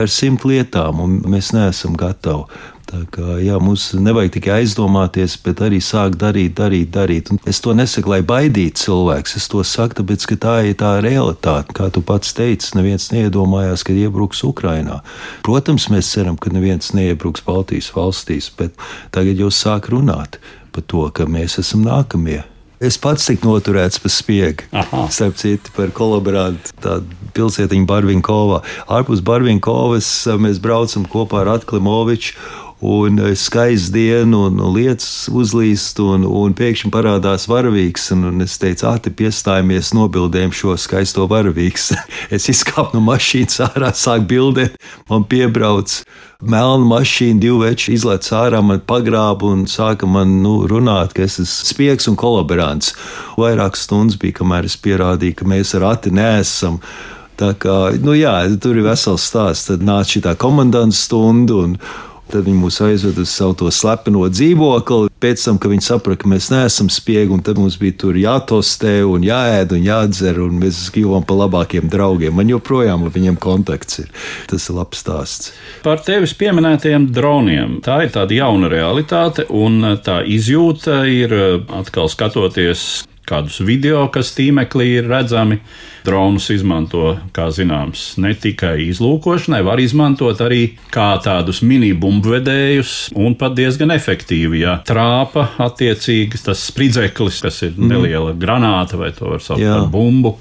ar 0.00 0.12
simt 0.12 0.46
lietām, 0.48 1.02
un 1.04 1.20
mēs 1.28 1.52
neesam 1.56 1.98
gatavi. 1.98 2.48
Tā 2.86 3.00
kā 3.10 3.40
jā, 3.42 3.56
mums 3.58 3.88
nevajag 3.98 4.36
tikai 4.36 4.60
aizdomāties, 4.60 5.34
bet 5.42 5.58
arī 5.66 5.80
sākt 5.82 6.20
darīt, 6.20 6.52
darīt, 6.54 6.92
darīt. 6.94 7.32
Un 7.34 7.40
es 7.50 7.58
to 7.64 7.74
nesaku, 7.74 8.12
lai 8.12 8.20
baidītu 8.22 8.78
cilvēks. 8.84 9.34
Es 9.40 9.48
to 9.50 9.64
saku, 9.66 9.98
tāpēc, 9.98 10.26
ka 10.30 10.38
tā 10.44 10.54
ir 10.68 10.78
tā 10.78 10.92
realitāte. 11.02 11.74
Kā 11.74 11.90
tu 11.90 12.04
pats 12.06 12.30
teici, 12.38 12.76
neviens 12.78 13.08
neiedomājās, 13.10 13.82
ka 13.82 13.90
iebruks 13.90 14.44
Ukrajinā. 14.46 15.00
Protams, 15.46 15.90
mēs 15.90 16.12
ceram, 16.14 16.38
ka 16.38 16.54
neviens 16.54 16.94
neiebruks 16.94 17.42
Baltijas 17.46 17.90
valstīs, 17.96 18.52
bet 18.54 18.78
tagad 19.10 19.42
jau 19.42 19.50
sāk 19.50 19.90
runāt 19.90 20.38
par 20.70 20.86
to, 20.86 21.08
ka 21.10 21.26
mēs 21.26 21.58
esam 21.58 21.82
nākamie. 21.82 22.44
Es 22.76 22.98
pats 23.00 23.24
tiku 23.24 23.48
noturēts 23.48 24.00
pa 24.02 24.10
spiegu. 24.12 24.66
Starp 25.12 25.38
citu, 25.40 25.72
par 25.76 25.92
kolaborantu 25.96 26.98
pilsētiņu 27.36 27.88
Barvinkovā. 27.88 28.60
Ārpus 28.92 29.22
Barvinkovas 29.24 30.10
mēs 30.40 30.60
braucam 30.60 31.06
kopā 31.08 31.44
ar 31.44 31.54
Atlimoviču 31.56 32.36
un 32.84 33.16
skaists 33.32 33.88
diena, 33.94 34.42
un 34.50 34.60
lietas 34.74 35.30
uzlīst, 35.32 36.00
un, 36.04 36.26
un 36.28 36.52
pēkšņi 36.56 36.92
parādās 36.92 37.48
varavīgs. 37.48 38.10
Un, 38.12 38.28
un 38.28 38.44
es 38.44 38.58
teicu, 38.60 38.84
ah, 38.90 39.00
te 39.00 39.12
piestājāmies, 39.14 39.94
nobildējam 39.96 40.52
šo 40.52 40.76
skaisto 40.80 41.24
varavīgu. 41.30 41.96
es 42.36 42.50
izkāpu 42.52 42.98
no 42.98 43.04
mašīnas 43.08 43.62
ārā, 43.70 43.92
sāku 43.96 44.28
bildēt, 44.34 44.76
man 45.08 45.24
piebrauc. 45.24 46.02
Melna 46.44 46.84
mašīna, 46.84 47.40
divi 47.40 47.62
veči 47.62 47.94
izlaiž 47.96 48.28
ārā, 48.36 48.58
man 48.60 48.82
pagrāba 48.84 49.48
un 49.48 49.62
sāka 49.72 50.04
man 50.04 50.34
nu, 50.44 50.66
runāt, 50.68 51.14
ka 51.16 51.24
es 51.24 51.38
esmu 51.40 51.68
spiegs 51.70 52.10
un 52.10 52.18
kolaborants. 52.20 52.92
Vairākas 53.40 53.86
stundas 53.86 54.18
bija, 54.20 54.42
kamēr 54.42 54.68
es 54.68 54.76
pierādīju, 54.76 55.38
ka 55.38 55.48
mēs 55.48 55.72
ar 55.78 55.86
Ati 55.94 56.12
neesam. 56.12 56.76
Tā 57.40 57.54
kā, 57.56 57.78
nu 58.04 58.12
jā, 58.16 58.34
tur 58.60 58.76
ir 58.76 58.84
vesels 58.84 59.24
stāsts. 59.24 59.70
Tad 59.70 59.84
nāca 59.84 60.12
šī 60.12 60.36
komandants 60.36 61.00
stunda, 61.08 61.56
un, 61.64 61.78
Tad 62.26 62.42
viņi 62.48 62.58
mūs 62.58 62.80
aizveda 62.82 63.22
uz 63.22 63.30
savu 63.30 63.54
to 63.60 63.70
slepeno 63.70 64.24
dzīvokli. 64.26 65.12
Pēc 65.22 65.44
tam, 65.46 65.60
kad 65.62 65.70
viņi 65.72 65.86
saprata, 65.86 66.20
ka 66.24 66.30
mēs 66.30 66.50
neesam 66.50 66.90
spiegi, 66.92 67.30
un 67.32 67.42
tad 67.46 67.60
mums 67.60 67.78
bija 67.80 67.94
tur 68.02 68.18
jātostē, 68.18 68.98
un 69.06 69.24
jāēd, 69.26 69.76
un 69.76 69.86
jādzer, 69.86 70.40
un 70.42 70.58
mēs 70.60 70.82
kļuvām 70.94 71.24
par 71.28 71.40
labākiem 71.44 71.86
draugiem. 71.92 72.34
Man 72.36 72.50
joprojām 72.50 73.06
ar 73.06 73.14
viņiem 73.14 73.38
kontakts 73.40 74.02
ir. 74.02 74.12
Tas 74.50 74.66
ir 74.66 74.78
labs 74.78 75.04
stāsts. 75.04 75.52
Par 75.86 76.02
tevis 76.04 76.34
pieminētajiem 76.36 77.08
droniem. 77.14 77.78
Tā 77.86 78.02
ir 78.04 78.14
tāda 78.14 78.36
jauna 78.36 78.70
realitāte, 78.72 79.46
un 79.48 79.96
tā 80.04 80.20
izjūta 80.26 81.04
ir 81.06 81.36
atkal 81.78 82.10
skatoties 82.12 83.06
kādus 83.26 83.60
video, 83.66 84.06
kas 84.12 84.34
tīmeklī 84.36 84.96
ir 85.00 85.10
redzami. 85.10 85.60
Dronus 86.06 86.48
izmanto, 86.54 87.16
kā 87.34 87.48
zināms, 87.54 88.14
ne 88.22 88.32
tikai 88.38 88.76
izlūkošanai, 88.86 89.62
var 89.66 89.82
izmantot 89.82 90.40
arī 90.44 90.62
kā 90.94 91.08
tādus 91.24 91.62
mini-bumbvedējus, 91.66 92.94
un 93.18 93.34
pat 93.38 93.56
diezgan 93.58 93.94
efektīvi. 93.94 94.62
Ja 94.62 94.78
trāpa 94.86 95.48
attiecīgi 95.66 96.40
tas 96.46 96.62
spridzeklis, 96.70 97.42
kas 97.44 97.62
ir 97.66 97.74
mm. 97.74 97.90
neliela 97.90 98.34
granāta, 98.38 99.00
vai 99.00 99.12
to 99.16 99.32
var 99.34 99.42
saukt 99.42 99.64
Jā. 99.64 99.80
par 99.80 99.90
bumbu, 99.92 100.36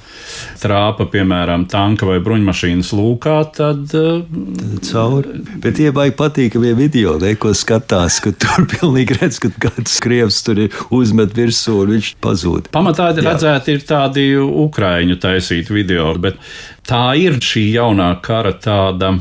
trāpa, 0.62 1.08
piemēram, 1.12 1.66
tanka 1.72 2.08
vai 2.10 2.20
bruņmašīnas 2.24 2.92
lūkā, 2.96 3.38
tad. 3.56 3.86
tad 3.92 4.86
cauri. 4.90 5.42
Bet 5.64 5.78
tie 5.80 5.92
baigi 5.96 6.16
patīkamie 6.20 6.74
video, 6.78 7.16
ne, 7.22 7.34
ko 7.40 7.54
skatās, 7.58 8.20
ka 8.24 8.34
tur 8.36 8.68
pilnīgi 8.76 9.20
redz, 9.20 9.42
ka 9.44 9.52
kāds 9.68 9.98
krievs 10.04 10.42
tur 10.46 10.66
ir 10.66 10.80
uzmet 10.96 11.36
virsū 11.38 11.82
un 11.84 11.96
viņš 11.96 12.14
pazūd. 12.24 12.72
Pamatā 12.76 13.12
redzēti 13.18 13.76
ir 13.76 13.86
tādi 13.88 14.28
ukraiņu 14.40 15.20
taisīti 15.22 15.76
video, 15.76 16.12
bet 16.22 16.40
tā 16.88 17.08
ir 17.20 17.40
šī 17.44 17.68
jaunā 17.76 18.14
kara 18.26 18.56
tāda 18.62 19.16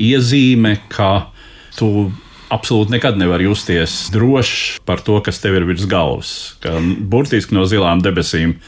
iezīme, 0.00 0.78
ka 0.90 1.30
tu 1.78 2.10
absolūti 2.54 2.94
nekad 2.94 3.18
nevar 3.18 3.42
justies 3.42 4.08
drošs 4.14 4.80
par 4.86 5.02
to, 5.04 5.18
kas 5.24 5.40
tev 5.42 5.58
ir 5.58 5.68
virs 5.68 5.86
galvas. 5.90 6.32
Burtiski 7.00 7.56
no 7.56 7.64
zilām 7.70 8.02
debesīm 8.04 8.58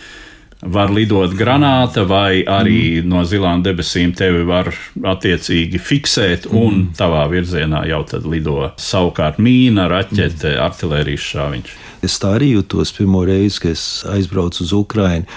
var 0.63 0.91
lidot 0.93 1.35
granāta, 1.37 2.07
vai 2.09 2.41
arī 2.49 3.03
mm. 3.03 3.11
no 3.11 3.23
zilām 3.29 3.63
debesīm 3.65 4.15
tevi 4.17 4.45
var 4.49 4.71
attiecīgi 5.05 5.81
fiksēt, 5.83 6.49
un 6.51 6.73
mm. 6.73 6.87
tavā 6.99 7.27
virzienā 7.33 7.85
jau 7.91 8.03
tad 8.09 8.27
lido 8.29 8.71
savukārt 8.81 9.41
mīna, 9.43 9.89
raķete, 9.93 10.55
mm. 10.55 10.65
artērijas 10.65 11.29
šāviņš. 11.35 11.77
Es 12.07 12.19
tā 12.23 12.37
arī 12.39 12.55
jutos 12.55 12.95
pirmo 12.97 13.25
reizi, 13.27 13.63
kad 13.65 13.77
es 13.77 13.87
aizbraucu 14.09 14.65
uz 14.65 14.75
Ukrajinu, 14.77 15.29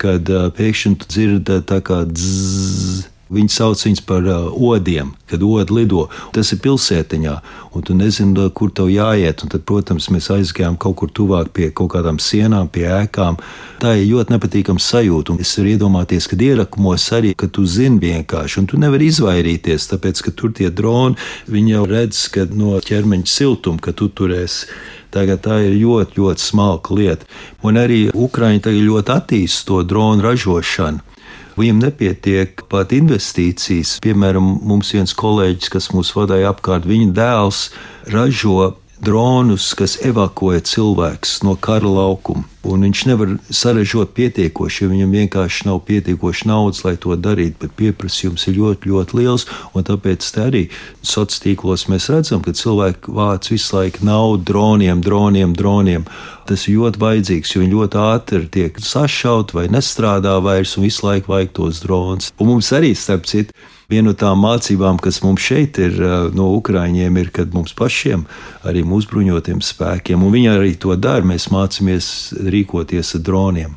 kad 0.00 0.28
pēkšņi 0.56 0.96
dzirdu 1.06 1.60
tā 1.68 1.80
kā 1.84 2.02
dzz. 2.10 3.15
Viņi 3.32 3.50
sauc 3.50 3.80
viņus 3.82 4.02
par 4.06 4.26
uh, 4.30 4.48
odiem, 4.54 5.10
kad 5.26 5.42
odi 5.42 5.74
lido. 5.74 6.04
Tas 6.34 6.52
ir 6.54 6.60
pilsētiņā, 6.62 7.32
un 7.74 7.84
tu 7.86 7.96
nezini, 7.98 8.44
kur 8.54 8.70
tev 8.70 8.90
jāiet. 8.92 9.42
Un 9.42 9.50
tad, 9.50 9.64
protams, 9.66 10.06
mēs 10.14 10.30
aizgājām 10.30 10.76
kaut 10.78 10.94
kur 11.00 11.10
tuvāk 11.10 11.50
pie 11.56 11.70
kaut 11.74 11.90
kādām 11.96 12.20
sienām, 12.22 12.70
pie 12.70 12.86
ēkām. 12.86 13.40
Tā 13.82 13.96
ir 13.98 14.12
ļoti 14.12 14.36
nepatīkama 14.36 14.82
sajūta. 14.82 15.34
Un 15.34 15.42
es 15.42 15.56
varu 15.58 15.72
iedomāties, 15.74 16.30
ka 16.30 16.38
ierakumos 16.38 17.08
arī, 17.16 17.34
ka 17.34 17.50
tu 17.50 17.66
zini 17.66 17.98
vienkārši, 18.04 18.60
un 18.62 18.70
tu 18.70 18.78
nevari 18.78 19.10
izvairīties, 19.10 19.90
tāpēc, 19.90 20.22
ka 20.22 20.34
tur 20.36 20.54
tie 20.54 20.70
droni, 20.70 21.18
viņi 21.50 21.74
jau 21.74 21.88
redz, 21.90 22.28
ka 22.30 22.46
no 22.54 22.78
ķermeņa 22.78 23.32
siltuma, 23.32 23.82
ka 23.82 23.96
tu 23.96 24.08
tur 24.14 24.38
esi 24.38 24.70
Tagad 25.16 25.40
tā 25.46 25.60
ir 25.64 25.76
ļoti, 25.80 26.18
ļoti 26.20 26.44
smalka 26.44 26.94
lieta. 26.96 27.26
Un 27.64 27.78
arī 27.80 28.06
Ukraiņi 28.12 28.62
tagad 28.66 28.82
ļoti 28.84 29.14
attīstīja 29.14 29.68
to 29.70 29.82
dronu 29.88 30.26
ražošanu. 30.26 31.15
Viņam 31.56 31.78
nepietiek 31.86 32.66
pat 32.68 32.92
investīcijas. 32.92 33.96
Piemēram, 34.04 34.44
mums 34.68 34.92
viens 34.92 35.14
kolēģis, 35.16 35.72
kas 35.72 35.88
mūs 35.94 36.12
vadīja 36.16 36.50
apkārt, 36.52 36.84
viņa 36.88 37.14
dēls 37.16 37.62
ražo 38.12 38.74
dronus, 39.06 39.70
kas 39.78 39.96
evakuē 40.02 40.58
cilvēkus 40.66 41.38
no 41.46 41.54
kara 41.62 41.88
laukuma. 41.88 42.44
Un 42.66 42.82
viņš 42.82 43.02
nevar 43.06 43.34
sarežģīt 43.54 44.10
pietiekoši, 44.16 44.82
jo 44.82 44.90
viņam 44.90 45.12
vienkārši 45.14 45.68
nav 45.68 45.78
pietiekoši 45.86 46.48
naudas, 46.50 46.82
lai 46.82 46.96
to 46.98 47.14
darītu. 47.14 47.60
Bet 47.62 47.76
pieprasījums 47.78 48.48
ir 48.50 48.58
ļoti, 48.58 48.90
ļoti 48.90 49.18
liels. 49.20 49.46
Tāpēc 49.76 50.26
arī 50.42 50.64
sociālos 51.06 51.42
tīklos 51.44 51.86
mēs 51.92 52.08
redzam, 52.10 52.42
ka 52.42 52.56
cilvēki 52.58 53.14
vāc 53.14 53.52
visu 53.52 53.78
laiku 53.78 54.02
naudu 54.08 54.42
droniem, 54.50 55.04
droniem, 55.04 55.54
droniem. 55.54 56.08
Tas 56.50 56.66
ir 56.66 56.80
ļoti 56.80 57.02
vajadzīgs, 57.02 57.54
jo 57.54 57.62
viņi 57.62 57.78
ļoti 57.78 58.02
ātri 58.02 58.42
tiek 58.58 58.82
sašauti 58.82 59.60
vai 59.60 59.68
nestrādā 59.70 60.34
vairs, 60.42 60.74
un 60.74 60.88
visu 60.88 61.06
laiku 61.06 61.36
vajag 61.36 61.54
tos 61.54 61.82
dronus. 61.86 62.32
Un 62.42 62.50
mums 62.50 62.74
arī, 62.74 62.94
starp 62.98 63.30
citu, 63.30 63.54
Viena 63.86 64.10
no 64.10 64.16
tām 64.18 64.40
mācībām, 64.42 64.96
kas 64.98 65.20
mums 65.22 65.44
šeit 65.46 65.78
ir 65.78 66.00
no 66.34 66.48
Ukrāņiem, 66.56 67.18
ir, 67.22 67.28
kad 67.30 67.52
mums 67.54 67.70
pašiem, 67.78 68.24
arī 68.66 68.82
mūsu 68.82 69.12
bruņotiem 69.12 69.60
spēkiem, 69.62 70.24
un 70.26 70.34
viņi 70.34 70.50
arī 70.50 70.72
to 70.82 70.96
dara, 70.98 71.22
mēs 71.22 71.46
mācāmies 71.54 72.08
rīkoties 72.50 73.14
ar 73.14 73.22
droniem. 73.28 73.76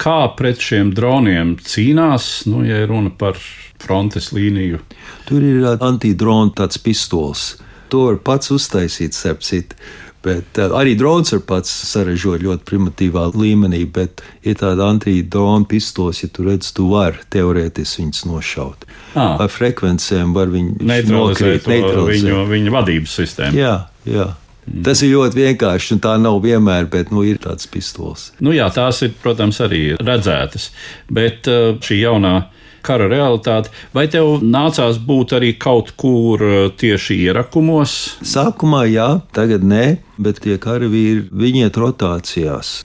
Kā 0.00 0.32
pret 0.34 0.58
šiem 0.64 0.90
droniem 0.96 1.54
cīnās, 1.62 2.30
nu, 2.50 2.64
ja 2.66 2.82
runa 2.90 3.12
par 3.14 3.38
frontes 3.78 4.32
līniju? 4.34 4.80
Tur 5.28 5.46
ir 5.46 5.66
antidrona 5.78 6.50
tāds 6.62 6.80
pistols. 6.82 7.52
To 7.92 8.08
var 8.08 8.18
pats 8.26 8.50
uztaisīt, 8.54 9.14
sepsīt. 9.14 9.76
Bet 10.24 10.58
uh, 10.60 10.74
arī 10.76 10.92
drons 11.00 11.32
var 11.32 11.40
pats 11.48 11.70
sarežģīt 11.88 12.44
ļoti 12.44 12.66
primitīvā 12.68 13.22
līmenī, 13.32 13.86
bet 13.88 14.20
ir 14.44 14.58
tāda 14.60 14.90
antidrona 14.92 15.64
pistols, 15.68 16.20
ja 16.24 16.28
tu 16.28 16.44
redz, 16.44 16.74
tu 16.76 16.90
vari 16.92 17.22
teorētiski 17.32 18.04
viņus 18.04 18.26
nošaut. 18.28 18.84
À. 19.14 19.32
Ar 19.40 19.48
frekvencēm 19.48 20.34
var 20.36 20.52
viņu 20.52 20.76
neutralizēt, 20.84 21.70
neutralizēt. 21.70 22.28
Viņu, 22.28 22.44
viņu 22.52 22.76
vadības 22.76 23.16
sistēmu. 23.22 23.58
Jā, 23.58 23.74
jā. 24.04 24.28
Mm. 24.70 24.84
Tas 24.86 25.00
ir 25.02 25.14
ļoti 25.16 25.40
vienkārši, 25.40 25.96
un 25.96 26.02
tā 26.04 26.14
nav 26.20 26.36
vienmēr, 26.44 26.86
bet 26.92 27.10
nu, 27.14 27.24
ir 27.26 27.40
tāds 27.42 27.66
pistols. 27.70 28.28
Nu, 28.44 28.52
jā, 28.54 28.68
tās 28.74 29.00
ir, 29.06 29.16
protams, 29.22 29.58
arī 29.64 29.96
redzētas. 29.98 30.68
Bet 31.10 31.48
uh, 31.50 31.72
šī 31.82 32.02
jaunā 32.04 32.34
kara 32.86 33.08
realitāti. 33.10 33.72
Vai 33.96 34.06
tev 34.12 34.40
nācās 34.44 35.00
būt 35.02 35.36
arī 35.38 35.52
kaut 35.60 35.92
kur 36.00 36.42
uh, 36.44 36.56
tieši 36.70 37.18
ierakumos? 37.26 37.98
Sākumā 38.26 38.86
jā, 38.90 39.10
tagad 39.36 39.66
nē, 39.66 39.84
bet 40.18 40.42
tie 40.44 40.56
karavīri 40.60 41.28
viņi 41.30 41.66
iet 41.66 41.78
rotācijās. 41.80 42.80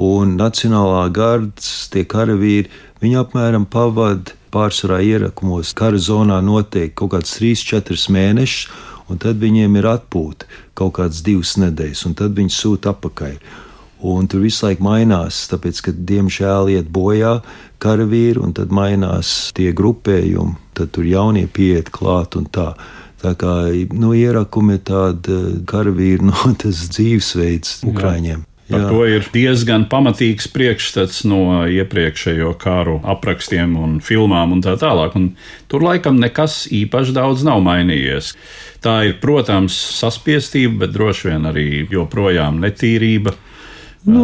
Un 0.00 0.36
Nacionālā 0.38 1.08
gardas 1.14 1.88
tie 1.92 2.06
karavīri 2.08 2.70
viņi 3.02 3.18
apmēram 3.24 3.66
pavadīja 3.70 4.38
pārsvarā 4.50 5.00
ierakumos 5.06 5.74
kara 5.78 5.98
zonā 6.02 6.40
notiek 6.42 6.94
kaut 6.98 7.14
kāds 7.14 7.36
3-4 7.38 8.10
mēnešus, 8.14 8.68
un 9.10 9.18
tad 9.22 9.40
viņiem 9.42 9.78
ir 9.78 9.88
atpūta 9.90 10.48
kaut 10.78 10.96
kādas 10.98 11.22
divas 11.26 11.56
nedēļas, 11.60 12.04
un 12.08 12.16
tad 12.18 12.36
viņi 12.38 12.54
sūta 12.54 12.94
atpakaļ. 12.94 13.36
Un 14.00 14.28
tur 14.32 14.44
visu 14.46 14.64
laiku 14.64 14.84
mainās, 14.86 15.42
tāpēc, 15.50 15.82
ka 15.84 15.92
diemžēl 15.92 16.70
iet 16.72 16.88
bojā 16.92 17.40
karavīri, 17.82 18.40
un 18.40 18.54
tad 18.56 18.72
mainās 18.72 19.50
tie 19.56 19.74
grupējumi, 19.76 20.56
tad 20.76 20.94
tur 20.96 21.08
jaunie 21.08 21.46
pieiet 21.46 21.92
klāt 21.92 22.38
un 22.40 22.48
tā. 22.48 22.72
Tā 23.20 23.34
kā 23.36 23.54
nu, 23.92 24.14
ierakumi 24.16 24.78
ir 24.78 24.84
tādi 24.88 25.40
karavīri, 25.68 26.24
nu, 26.30 26.54
tas 26.56 26.86
dzīvesveids 26.94 27.82
Ukraiņiem. 27.90 28.46
Par 28.70 28.84
to 28.86 29.02
ir 29.08 29.24
diezgan 29.34 29.88
pamatīgs 29.90 30.46
priekšstats 30.54 31.24
no 31.26 31.64
iepriekšējo 31.66 32.52
kāru 32.60 33.00
aprakstiem 33.02 33.74
un 33.74 33.96
filmām 34.04 34.54
un 34.54 34.62
tā 34.62 34.76
tālāk. 34.78 35.16
Un 35.18 35.32
tur 35.70 35.82
laikam 35.82 36.20
nekas 36.22 36.62
īpaši 36.70 37.16
daudz 37.16 37.42
nav 37.46 37.64
mainījies. 37.66 38.32
Tā 38.84 39.00
ir, 39.08 39.16
protams, 39.22 39.74
saspiestība, 39.98 40.84
bet 40.84 40.94
droši 40.94 41.32
vien 41.32 41.50
arī 41.50 41.66
joprojām 41.90 42.62
netīrība. 42.62 43.34
Nu, 44.08 44.22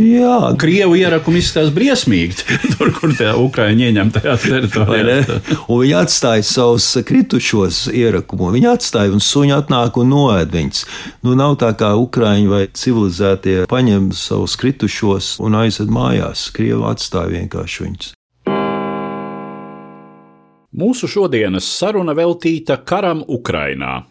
jā, 0.00 0.54
Krievu 0.56 0.94
ierakumi 0.96 1.42
izskatās 1.42 1.68
briesmīgi, 1.76 2.38
tur, 2.78 2.94
kur 2.96 3.12
tie 3.12 3.28
ukrāņi 3.36 3.90
ieņem 3.90 4.12
tajā 4.14 4.36
teritorijā. 4.40 5.18
Un 5.66 5.82
viņi 5.82 5.96
atstāja 5.98 6.46
savus 6.48 6.86
kritušos 7.04 7.82
ierakumus. 7.92 8.54
Viņi 8.56 8.70
atstāja 8.72 9.12
un 9.12 9.20
suņi 9.20 9.52
atnāk 9.58 10.00
un 10.00 10.08
noēd 10.14 10.56
viņus. 10.56 10.84
Nu, 11.28 11.36
nav 11.36 11.58
tā 11.60 11.74
kā 11.76 11.92
ukrāņi 12.00 12.48
vai 12.48 12.62
civilizētie 12.72 13.58
paņem 13.68 14.14
savus 14.16 14.56
kritušos 14.60 15.34
un 15.44 15.60
aizved 15.60 15.92
mājās. 15.92 16.48
Krievi 16.56 16.88
atstāja 16.88 17.34
vienkārši 17.36 17.84
viņus. 17.84 18.14
Mūsu 20.78 21.08
šodienas 21.10 21.68
saruna 21.68 22.16
veltīta 22.16 22.80
karam 22.80 23.20
Ukrainā. 23.28 24.06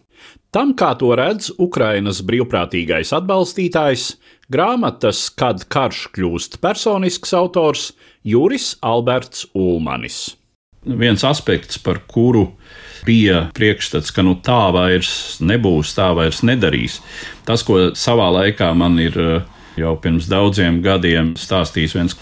Tam, 0.54 0.72
kā 0.78 0.94
to 0.96 1.10
redz 1.18 1.50
Ukrainas 1.60 2.22
brīvprātīgais 2.24 3.10
atbalstītājs, 3.18 4.14
grāmatas 4.52 5.28
Kad 5.30 5.66
karš 5.72 6.08
kļūst 6.16 6.58
personisks 6.62 7.34
autors 7.36 7.92
Juris 8.26 8.74
Alberts 8.84 9.46
Ulmanis. 9.54 10.34
Viens 10.88 11.24
aspekts, 11.26 11.78
par 11.82 12.00
kuru 12.08 12.46
bija 13.06 13.48
priekšstats, 13.54 14.12
ka 14.14 14.22
nu 14.24 14.36
tā 14.44 14.68
vairs 14.74 15.38
nebūs, 15.44 15.92
tā 15.96 16.10
vairs 16.16 16.40
nedarīs. 16.46 17.00
Tas, 17.48 17.64
ko 17.66 17.90
savā 17.98 18.28
laikā 18.38 18.70
man 18.78 18.98
ir 19.02 19.18
eh, 19.18 19.42
jau 19.80 19.96
pirms 20.00 20.28
daudziem 20.30 20.80
gadiem 20.84 21.34
stāstījis 21.38 21.96
viens 21.98 22.16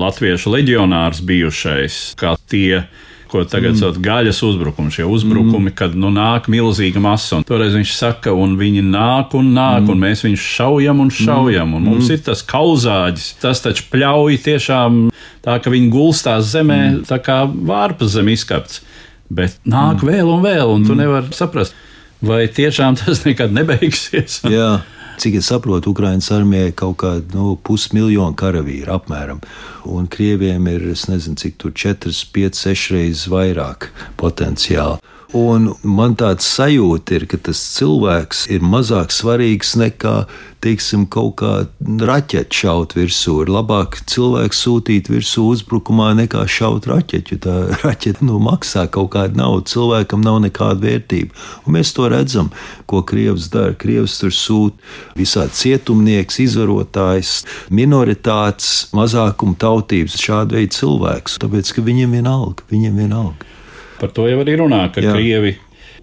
latviešu 0.00 0.52
leģionārs 0.52 1.22
bijušais, 1.28 2.00
kā 2.20 2.34
tie 2.50 2.84
ko 3.30 3.44
tagad 3.46 3.74
mm. 3.74 3.78
sauc 3.78 3.96
par 3.96 4.04
gaļas 4.06 4.40
uzbrukumu. 4.46 4.92
Šie 4.94 5.06
uzbrukumi, 5.06 5.70
mm. 5.70 5.76
kad 5.78 5.94
nu, 5.98 6.10
nāk 6.14 6.48
milzīga 6.52 7.02
masa, 7.02 7.38
un 7.38 7.46
toreiz 7.46 7.76
viņš 7.76 7.94
saka, 7.96 8.34
un 8.34 8.56
viņi 8.58 8.82
nāk 8.88 9.36
un 9.38 9.52
nāk, 9.56 9.84
mm. 9.84 9.92
un 9.94 10.02
mēs 10.04 10.24
viņus 10.26 10.46
šaujam 10.56 11.02
un 11.04 11.12
šaujam. 11.14 11.74
Un 11.78 11.88
mums 11.92 12.08
mm. 12.08 12.18
ir 12.18 12.24
tas 12.26 12.42
kauzāģis, 12.50 13.28
tas 13.42 13.62
taču 13.64 13.86
pļauj 13.92 14.40
tiešām 14.46 15.02
tā, 15.46 15.58
ka 15.62 15.72
viņi 15.72 15.92
gulstās 15.94 16.50
zemē, 16.52 16.80
mm. 16.90 17.02
tā 17.10 17.20
kā 17.24 17.42
vārpas 17.46 18.16
zem 18.16 18.32
izkapts. 18.34 18.82
Bet 19.30 19.60
nāk 19.62 20.02
mm. 20.02 20.10
vēl 20.10 20.32
un 20.34 20.42
vēl, 20.44 20.74
un 20.74 20.86
tu 20.86 20.96
mm. 20.96 21.02
nevari 21.04 21.36
saprast, 21.36 21.76
vai 22.20 22.44
tiešām 22.50 22.98
tas 23.00 23.22
nekad 23.28 23.54
nebeigsies. 23.54 24.42
Jā. 24.50 24.80
Cik 25.20 25.34
es 25.36 25.50
saprotu, 25.50 25.90
Ukraiņas 25.92 26.30
armijai 26.32 26.70
kaut 26.72 26.96
kāda 27.02 27.36
nu, 27.36 27.50
pusmiljona 27.60 28.32
karavīru 28.40 28.94
apmēram. 28.94 29.42
Un 29.84 30.06
krieviem 30.08 30.64
ir, 30.72 30.86
es 30.94 31.02
nezinu, 31.10 31.36
cik 31.36 31.58
tur 31.60 31.74
4, 31.76 32.14
5, 32.32 32.56
6 32.56 32.94
reizes 32.94 33.26
vairāk 33.28 33.90
potenciāli. 34.20 34.96
Un 35.36 35.68
man 35.86 36.16
tāds 36.18 36.46
sajūta 36.56 37.14
ir, 37.14 37.24
ka 37.30 37.38
tas 37.38 37.58
cilvēks 37.76 38.48
ir 38.50 38.64
mazāk 38.66 39.12
svarīgs 39.14 39.76
nekā, 39.78 40.24
teiksim, 40.64 41.04
kaut 41.06 41.36
kā 41.38 41.52
raķeķi 41.78 42.58
šaut 42.64 42.96
virsū. 42.98 43.36
Ir 43.44 43.52
labāk 43.54 44.00
cilvēku 44.10 44.58
sūtīt 44.58 45.10
virsū 45.12 45.44
uzbrukumā 45.52 46.08
nekā 46.18 46.42
šaut 46.50 46.88
raķeķu. 46.90 47.38
Tā 47.46 47.54
raķeķa 47.84 48.26
nu, 48.26 48.40
maksā 48.42 48.88
kaut 48.90 49.12
kādu 49.14 49.38
naudu, 49.38 49.68
cilvēkam 49.70 50.26
nav 50.26 50.40
nekāda 50.48 50.82
vērtība. 50.88 51.46
Un 51.62 51.78
mēs 51.78 51.94
to 51.94 52.10
redzam, 52.10 52.50
ko 52.90 53.04
Krievs 53.06 53.46
dara. 53.54 53.76
Krievs 53.78 54.18
tur 54.18 54.34
sūta 54.34 54.82
visādi 55.20 55.54
cietumnieks, 55.60 56.40
izvarotājs, 56.42 57.36
minoritātes, 57.70 58.90
mazākuma 58.98 59.54
tautības, 59.62 60.18
šādu 60.18 60.58
veidu 60.58 60.80
cilvēkus. 60.80 61.38
Tāpēc, 61.46 61.74
ka 61.76 61.86
viņiem 61.86 62.18
vienalga, 62.18 62.66
viņiem 62.74 62.98
vienalga. 63.04 63.59
Par 64.00 64.12
to 64.16 64.26
jau 64.30 64.40
arī 64.42 64.56
runā, 64.60 64.86
ka 64.94 65.04
Jā. 65.04 65.12
Krievi 65.14 65.54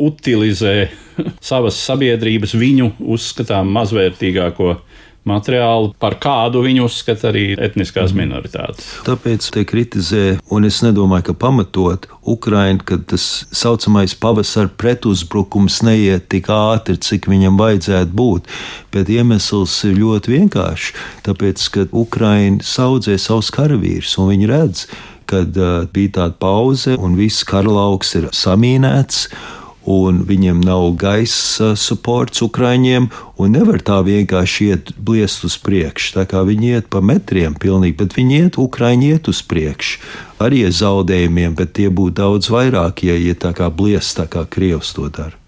utilizē 0.03 0.75
savas 1.49 1.79
sabiedrības 1.81 2.53
viņu 2.57 2.91
uzskatām 3.15 3.71
mazvērtīgāko 3.77 4.75
materiālu, 5.27 5.93
par 5.99 6.15
kādu 6.23 6.63
viņi 6.65 6.83
uzskata 6.85 7.31
arī 7.31 7.57
etniskās 7.59 8.13
Mhm. 8.13 8.19
minoritātes. 8.21 8.85
Tāpēc 9.03 9.49
te 9.51 9.63
kritizē, 9.65 10.39
un 10.49 10.65
es 10.65 10.81
nedomāju, 10.81 11.23
ka 11.29 11.33
pamatot 11.33 12.07
Ukraiņu, 12.25 12.83
ka 12.85 12.97
tas 12.97 13.45
saucamais 13.51 14.13
pavasara 14.15 14.69
pretuzbrukums 14.69 15.81
neiet 15.83 16.29
tik 16.29 16.47
ātri, 16.47 16.97
cik 16.99 17.27
viņam 17.27 17.57
vajadzētu 17.57 18.11
būt. 18.11 18.41
Bet 18.91 19.07
iemesls 19.07 19.83
ir 19.85 19.95
ļoti 19.95 20.27
vienkāršs. 20.37 20.93
Tāpēc, 21.23 21.69
ka 21.71 21.85
Ukraiņa 21.91 22.63
saudzē 22.63 23.17
savus 23.19 23.51
karavīrus, 23.51 24.17
un 24.17 24.29
viņi 24.31 24.47
redz, 24.47 24.87
kad 25.27 25.57
uh, 25.57 25.85
bija 25.91 26.09
tāda 26.09 26.35
pauze, 26.39 26.97
un 26.97 27.15
viss 27.15 27.43
karalauks 27.43 28.15
ir 28.15 28.29
samīnēts. 28.31 29.27
Un 29.87 30.19
viņiem 30.27 30.59
nav 30.67 30.89
gaisa 30.99 31.69
supports 31.79 32.43
Ukrāņiem, 32.43 33.07
un 33.39 33.53
nevar 33.55 33.79
tā 33.79 34.01
vienkārši 34.03 34.67
iet 34.73 34.91
bliest 34.99 35.45
uz 35.47 35.55
priekšu. 35.63 36.17
Tā 36.17 36.25
kā 36.27 36.43
viņi 36.43 36.73
iet 36.75 36.89
pa 36.91 36.99
metriem, 36.99 37.55
pilnīgi, 37.55 37.95
bet 38.01 38.17
viņi 38.17 38.41
iet, 38.41 38.59
Ukrāņi 38.59 39.13
iet 39.15 39.31
uz 39.31 39.39
priekšu. 39.47 40.03
Arī 40.43 40.65
ar 40.67 40.75
zaudējumiem, 40.75 41.55
bet 41.55 41.77
tie 41.79 41.87
būtu 41.87 42.19
daudz 42.19 42.51
vairāk, 42.51 43.05
ja 43.07 43.15
iet 43.15 43.45
tā 43.47 43.55
kā 43.55 43.71
bliest, 43.71 44.17
tā 44.19 44.27
kā 44.27 44.43
Krievs 44.43 44.91
to 44.97 45.07
dara. 45.07 45.39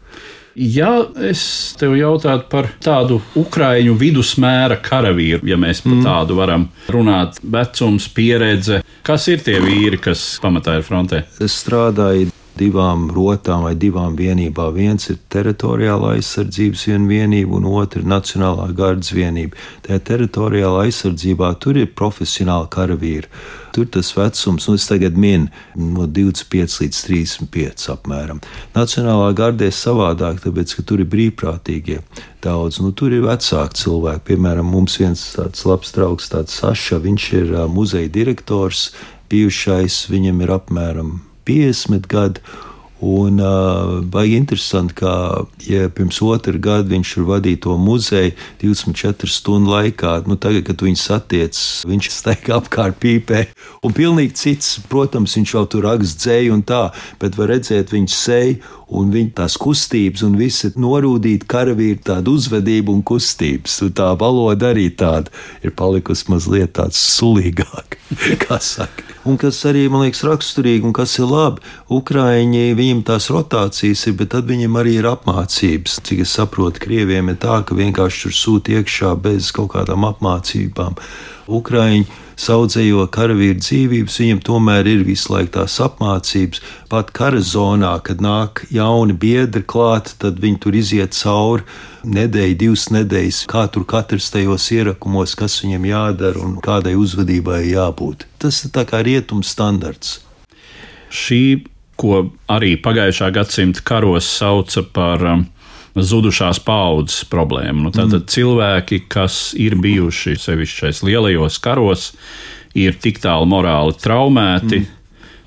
Ja 0.59 0.89
es 1.23 1.75
tev 1.79 1.93
jautātu 1.95 2.49
par 2.51 2.71
tādu 2.83 3.19
ukrāņu 3.39 3.93
vidusmēra 3.99 4.79
karavīru, 4.83 5.45
ja 5.47 5.59
mēs 5.59 5.83
par 5.85 6.01
tādu 6.03 6.39
varam 6.39 6.65
runāt, 6.91 7.39
vecums, 7.43 8.09
pieredze, 8.11 8.81
kas 9.03 9.29
ir 9.31 9.43
tie 9.45 9.59
vīri, 9.63 9.99
kas 10.01 10.25
pamatā 10.43 10.79
ir 10.79 10.87
frontē? 10.87 11.21
Es 11.39 11.59
strādāju 11.61 12.31
divām 12.59 13.07
rotām 13.15 13.63
vai 13.67 13.75
divām 13.79 14.17
vienībām. 14.19 14.73
Viens 14.75 15.09
ir 15.11 15.19
teritoriālā 15.31 16.15
aizsardzības 16.17 16.85
vienība, 17.09 17.55
un 17.57 17.67
otra 17.71 18.01
ir 18.01 18.09
Nacionālā 18.09 18.69
gardas 18.75 19.13
vienība. 19.15 19.57
Tajā 19.85 19.99
teritoriālā 20.11 20.85
aizsardzībā 20.87 21.53
tur 21.63 21.79
ir 21.79 21.93
profesionāli 21.95 22.69
karavīri. 22.73 23.29
Tur 23.75 23.85
tas 23.93 24.09
vecums, 24.17 24.65
nu, 24.67 24.77
tagad 24.81 25.17
minu, 25.17 25.47
no 25.77 26.07
25 26.09 26.79
līdz 26.81 27.03
35 27.05 27.87
apmēram. 27.93 28.41
Nacionālā 28.75 29.29
gardē 29.37 29.69
ir 29.69 29.77
savādāk, 29.77 30.41
tāpēc, 30.43 30.73
ka 30.75 30.85
tur 30.89 31.03
ir 31.03 31.09
brīvprātīgie 31.11 32.01
daudz. 32.43 32.81
Nu, 32.83 32.91
tur 32.91 33.13
ir 33.13 33.23
vecāki 33.27 33.83
cilvēki. 33.83 34.25
Piemēram, 34.33 34.67
mums 34.73 34.97
viens 34.99 35.23
tāds 35.37 35.63
labs 35.69 35.93
draugs, 35.95 36.33
tāds 36.33 36.59
Saša, 36.59 36.99
viņš 37.05 37.31
ir 37.43 37.55
muzeja 37.71 38.11
direktors, 38.11 38.89
bijušais, 39.29 40.07
viņam 40.09 40.43
ir 40.43 40.57
apmēram 40.57 41.17
50 41.49 42.09
gadi. 42.09 42.45
Un 42.99 43.39
uh, 43.39 44.03
baigi 44.03 44.35
interesanti, 44.35 44.93
ka 44.99 45.11
ja 45.63 45.87
pirms 45.95 46.17
otra 46.19 46.59
gada 46.59 46.91
viņš 46.91 47.13
tur 47.15 47.27
vadīja 47.29 47.61
to 47.63 47.75
muzeju 47.79 48.33
24 48.59 49.31
stundu 49.31 49.71
laikā. 49.71 50.17
Nu, 50.27 50.35
tagad, 50.35 50.65
kad 50.67 50.79
tu 50.79 50.87
viņu 50.89 50.99
satiec, 50.99 51.55
viņš 51.87 52.09
steigā 52.17 52.57
apkārt 52.57 52.99
pīpē. 52.99 53.45
Un 53.87 53.95
pilnīgi 53.95 54.35
cits, 54.35 54.73
protams, 54.91 55.37
viņš 55.39 55.53
jau 55.55 55.63
tur 55.71 55.87
raksta 55.87 56.25
dzēju 56.25 56.57
un 56.57 56.63
tā, 56.67 56.81
bet 57.23 57.39
var 57.39 57.53
redzēt 57.53 57.93
viņa 57.95 58.11
seju 58.11 58.75
un 58.99 59.13
viņa 59.13 59.31
tās 59.37 59.55
kustības, 59.61 60.25
un 60.27 60.35
viss 60.35 60.67
ir 60.67 60.75
norūdīti 60.75 61.47
karavīri, 61.47 62.01
tāda 62.03 62.33
uzvedība 62.33 62.91
un 62.91 62.99
kustības. 63.05 63.77
Un 63.85 63.95
tā 63.95 64.09
valoda 64.19 64.73
arī 64.73 64.89
tāda 64.91 65.31
ir 65.63 65.71
palikusi 65.71 66.27
mazliet 66.33 66.75
tāda 66.81 66.99
sulīgāka, 66.99 68.03
kā 68.43 68.59
saka. 68.59 69.08
Un 69.27 69.35
kas 69.39 69.57
arī 69.67 69.87
man 69.91 70.05
liekas 70.05 70.21
raksturīgi, 70.23 70.85
un 70.87 70.93
kas 70.95 71.17
ir 71.19 71.27
labi, 71.27 71.63
Ukrāņi, 71.91 72.69
viņiem 72.77 73.01
tās 73.07 73.27
rotācijas 73.33 74.05
ir, 74.07 74.15
bet 74.21 74.31
tad 74.35 74.47
viņiem 74.47 74.77
arī 74.79 74.95
ir 75.01 75.09
apmācības. 75.09 75.99
Cik 76.07 76.23
es 76.23 76.35
saprotu, 76.37 76.79
Krieviem 76.85 77.33
ir 77.33 77.39
tā, 77.43 77.59
ka 77.67 77.75
vienkārši 77.75 78.27
tur 78.27 78.37
sūta 78.37 78.77
iekšā 78.79 79.11
bez 79.19 79.51
kaut 79.55 79.73
kādām 79.75 80.07
apmācībām. 80.07 80.95
Ukrāņi 81.49 82.05
saudzējo 82.39 83.05
karavīru 83.11 83.59
dzīvības, 83.59 84.17
viņiem 84.21 84.41
tomēr 84.45 84.87
ir 84.87 85.03
visu 85.07 85.33
laiku 85.33 85.57
tās 85.57 85.75
apmācības. 85.83 86.61
Pat 86.91 87.11
kara 87.15 87.41
zonā, 87.43 87.95
kad 88.05 88.23
nāk 88.23 88.63
jauni 88.73 89.15
biedri 89.17 89.63
klāt, 89.67 90.13
tad 90.21 90.39
viņi 90.43 90.61
tur 90.63 90.77
iziet 90.79 91.17
cauri 91.17 91.65
nedēļu, 92.07 92.57
divas 92.63 92.87
nedēļas, 92.95 93.41
kā 93.51 93.65
tur 93.73 93.85
katrs 93.89 94.29
tajos 94.33 94.69
ierakumos, 94.75 95.35
kas 95.39 95.59
viņam 95.63 95.89
jādara 95.89 96.45
un 96.45 96.55
kādai 96.63 96.95
uzvedībai 96.99 97.65
jābūt. 97.73 98.27
Tas 98.39 98.63
ir 98.63 98.73
tā 98.77 98.85
kā 98.87 99.03
rietums 99.05 99.51
standarts. 99.51 100.19
Šī, 101.09 101.65
ko 101.99 102.29
arī 102.47 102.75
pagājušā 102.79 103.33
gadsimta 103.35 103.83
karos 103.83 104.29
sauca 104.39 104.85
par 104.95 105.25
um, 105.27 105.47
zudušās 106.05 106.61
paudzes 106.65 107.23
problēmu. 107.31 107.87
Nu, 107.87 107.91
tātad 107.95 108.23
mm. 108.23 108.29
cilvēki, 108.33 109.03
kas 109.11 109.49
ir 109.59 109.77
bijuši 109.79 110.37
sevišķi 110.39 110.85
šais 110.85 111.03
lielajos 111.07 111.59
karos, 111.63 112.11
ir 112.77 112.97
tik 113.01 113.21
tālu 113.23 113.49
morāli 113.49 113.97
traumēti. 113.99 114.83
Mm 114.83 114.95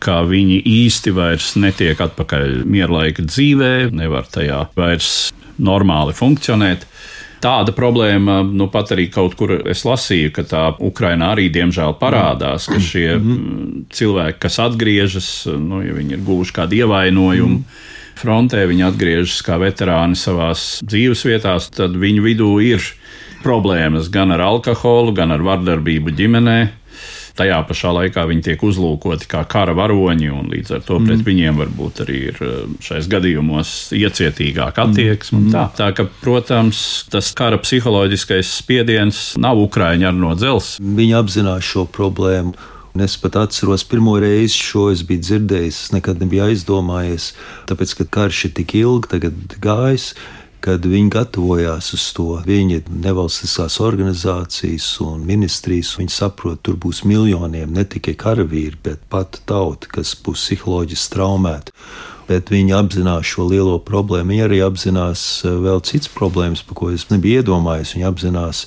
ka 0.03 0.23
viņi 0.27 0.63
īsti 0.67 1.13
vairs 1.15 1.53
netiek 1.63 2.01
atpakaļ 2.03 2.63
mierlaika 2.67 3.23
dzīvē, 3.23 3.93
nevar 3.95 4.27
tajā 4.27 4.65
vairs 4.75 5.31
normāli 5.63 6.17
funkcionēt. 6.17 6.89
Tāda 7.43 7.75
problēma, 7.75 8.41
nu 8.47 8.69
pat 8.71 8.93
arī 8.95 9.09
kaut 9.11 9.35
kur 9.39 9.57
es 9.71 9.83
lasīju, 9.87 10.31
ka 10.35 10.45
tā 10.47 10.65
Ukrainā 10.83 11.33
arī 11.35 11.49
diemžēl 11.55 11.97
parādās, 11.99 12.69
ka 12.71 12.79
šie 12.83 13.09
mm. 13.17 13.87
cilvēki, 13.95 14.39
kas 14.45 14.61
atgriežas, 14.63 15.31
nu, 15.59 15.83
ja 15.83 15.95
viņi 15.97 16.19
ir 16.19 16.23
guvuši 16.27 16.59
kādu 16.61 16.83
ievainojumu, 16.83 17.63
mm 17.63 17.91
frontē, 18.19 18.65
viņi 18.71 18.87
atgriežas 18.91 19.41
kā 19.47 19.59
veterāni 19.63 20.19
savās 20.19 20.81
dzīvesvietās, 20.87 21.71
tad 21.77 21.97
viņu 21.99 22.27
vidū 22.27 22.53
ir 22.65 22.85
problēmas 23.43 24.11
gan 24.13 24.35
ar 24.35 24.45
alkoholu, 24.45 25.15
gan 25.17 25.35
ar 25.35 25.43
vardarbību 25.45 26.15
ģimenē. 26.19 26.61
Tajā 27.33 27.63
pašā 27.65 27.95
laikā 27.97 28.27
viņi 28.29 28.43
tiek 28.45 28.63
uzlūkoti 28.67 29.25
kā 29.31 29.41
kara 29.49 29.73
varoņi, 29.77 30.29
un 30.37 30.51
līdz 30.53 30.75
ar 30.77 30.83
to 30.85 30.99
mm. 30.99 31.07
pret 31.09 31.23
viņiem 31.25 31.61
varbūt 31.63 32.03
arī 32.05 32.19
ir 32.29 32.43
eh, 32.45 32.59
šais 32.85 33.09
gadījumos 33.13 33.71
iecietīgāka 33.97 34.85
attieksme. 34.85 35.47
Mm. 35.47 35.55
Tā. 35.55 35.63
tā 35.79 35.89
ka, 35.97 36.07
protams, 36.21 36.83
tas 37.13 37.33
kara 37.37 37.57
psiholoģiskais 37.63 38.53
spiediens 38.61 39.23
nav 39.41 39.63
Ukrāņi 39.65 40.11
ar 40.11 40.19
no 40.19 40.35
dzelzs. 40.37 40.77
Viņi 40.83 41.17
apzinās 41.23 41.73
šo 41.73 41.87
problēmu. 41.89 42.53
Un 42.93 43.01
es 43.01 43.17
pat 43.17 43.39
atceros, 43.41 43.87
pirmo 43.89 44.19
reizi 44.21 44.59
šo 44.61 44.91
es 44.93 45.01
biju 45.09 45.25
dzirdējis, 45.25 45.81
es 45.87 45.93
nekad 45.95 46.21
nebiju 46.21 46.45
aizdomājies, 46.51 47.31
tāpēc, 47.71 47.97
ka 47.99 48.09
karš 48.19 48.45
ir 48.49 48.55
tik 48.59 48.77
ilgi 48.83 49.13
tagad 49.17 49.59
gājis. 49.65 50.13
Kad 50.63 50.85
viņi 50.87 51.11
gatavojās 51.11 51.89
uz 51.97 52.03
to, 52.15 52.37
viņi 52.47 52.85
nevalstiskās 53.03 53.81
organizācijas 53.83 54.85
un 55.03 55.25
ministrijas, 55.27 55.97
viņi 55.99 56.15
saprot, 56.15 56.61
tur 56.63 56.77
būs 56.79 57.01
miljoniem 57.03 57.73
ne 57.75 57.83
tikai 57.83 58.15
karavīri, 58.15 58.79
bet 58.85 59.03
pat 59.11 59.41
tauta, 59.51 59.91
kas 59.91 60.15
būs 60.23 60.45
psiholoģiski 60.47 61.17
traumēta 61.17 61.75
bet 62.33 62.53
viņi 62.53 62.75
apzinās 62.77 63.29
šo 63.29 63.47
lielo 63.51 63.77
problēmu. 63.85 64.33
Viņi 64.33 64.45
arī 64.47 64.61
apzinās 64.65 65.23
eh, 65.45 65.57
vēl 65.67 65.83
citas 65.87 66.11
problēmas, 66.13 66.65
par 66.67 66.79
ko 66.79 66.91
es 66.95 67.07
nebiju 67.13 67.43
iedomājies. 67.43 67.95
Viņi 67.97 68.09
apzinās 68.09 68.65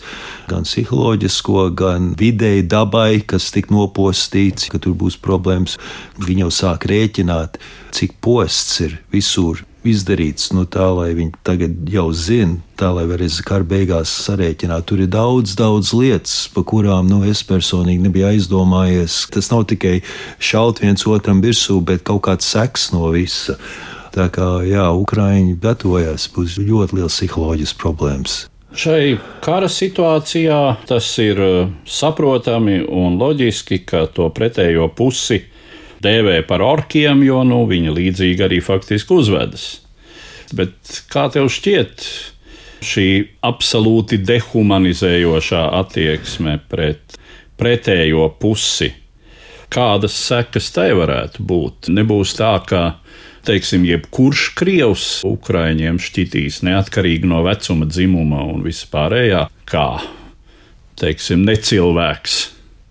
gan 0.52 0.68
psiholoģisko, 0.68 1.68
gan 1.78 2.12
vidēji 2.20 2.68
dabai, 2.72 3.22
kas 3.26 3.50
tik 3.56 3.72
nopostīts, 3.74 4.70
ka 4.72 4.82
tur 4.82 4.98
būs 5.00 5.18
problēmas. 5.22 5.80
Viņi 6.22 6.46
jau 6.46 6.52
sāk 6.62 6.90
rēķināt, 6.92 7.58
cik 7.96 8.20
posts 8.26 8.84
ir 8.86 9.00
visur 9.14 9.66
izdarīts 9.90 10.52
nu, 10.56 10.66
tā, 10.70 10.88
lai 10.96 11.12
viņi 11.18 11.34
tagad 11.46 11.90
jau 11.92 12.08
zina, 12.16 12.58
tā 12.80 12.92
lai 12.96 13.06
varēs 13.10 13.40
kara 13.46 13.68
beigās 13.68 14.12
sarēķināt. 14.26 14.88
Tur 14.90 15.04
ir 15.06 15.12
daudz, 15.14 15.56
daudz 15.60 15.94
lietas, 15.96 16.36
par 16.54 16.66
kurām 16.70 17.10
nu, 17.12 17.22
es 17.28 17.44
personīgi 17.48 18.08
nebiju 18.08 18.30
aizdomājies. 18.34 19.20
Tas 19.34 19.52
nav 19.54 19.68
tikai 19.72 20.00
šaut 20.40 20.82
viens 20.84 21.06
otram 21.08 21.44
virsū, 21.46 21.80
bet 21.86 22.06
kaut 22.08 22.26
kāds 22.30 22.50
seks 22.56 22.92
no 22.96 23.12
visa. 23.16 23.58
Tā 24.16 24.30
kā 24.32 24.50
jā, 24.64 24.88
Ukrāņi 24.96 25.58
gatavojas, 25.60 26.30
būs 26.32 26.60
ļoti 26.62 27.02
liels 27.02 27.18
psiholoģisks 27.20 27.80
problēmas. 27.82 28.44
Šai 28.76 29.16
kara 29.44 29.70
situācijā 29.72 30.60
tas 30.88 31.08
ir 31.24 31.40
uh, 31.40 31.68
saprotami 31.88 32.82
un 32.84 33.16
loģiski, 33.20 33.86
ka 33.88 34.04
to 34.12 34.28
pretējo 34.36 34.90
pusi 34.92 35.46
dēvē 36.06 36.40
par 36.48 36.64
orkiem, 36.66 37.26
jo 37.26 37.42
nu, 37.48 37.64
viņi 37.70 37.94
līdzīgi 37.98 38.46
arī 38.46 38.62
faktiski 38.64 39.18
uzvedas. 39.18 39.68
Bet 40.56 41.02
kā 41.12 41.28
tev 41.34 41.50
šķiet 41.52 42.06
šī 42.86 43.08
absolūti 43.46 44.22
dehumanizējošā 44.22 45.64
attieksme 45.82 46.60
pret 46.70 47.18
pretējo 47.60 48.30
pusi? 48.40 48.92
Kādas 49.72 50.16
sekas 50.28 50.70
tai 50.76 50.92
varētu 50.96 51.44
būt? 51.44 51.90
Nebūs 51.92 52.36
tā, 52.38 52.54
ka 52.68 52.82
teiksim, 53.48 53.86
jebkurš 53.88 54.48
krievs 54.58 55.08
Ukraiņiem 55.28 56.00
šķitīs 56.02 56.62
neatkarīgi 56.66 57.30
no 57.30 57.42
vecuma, 57.46 57.88
dzimuma 57.90 58.44
un 58.54 58.64
vispārējā, 58.66 59.46
kā 59.70 59.88
teiksim, 61.02 61.44
necilvēks 61.48 62.38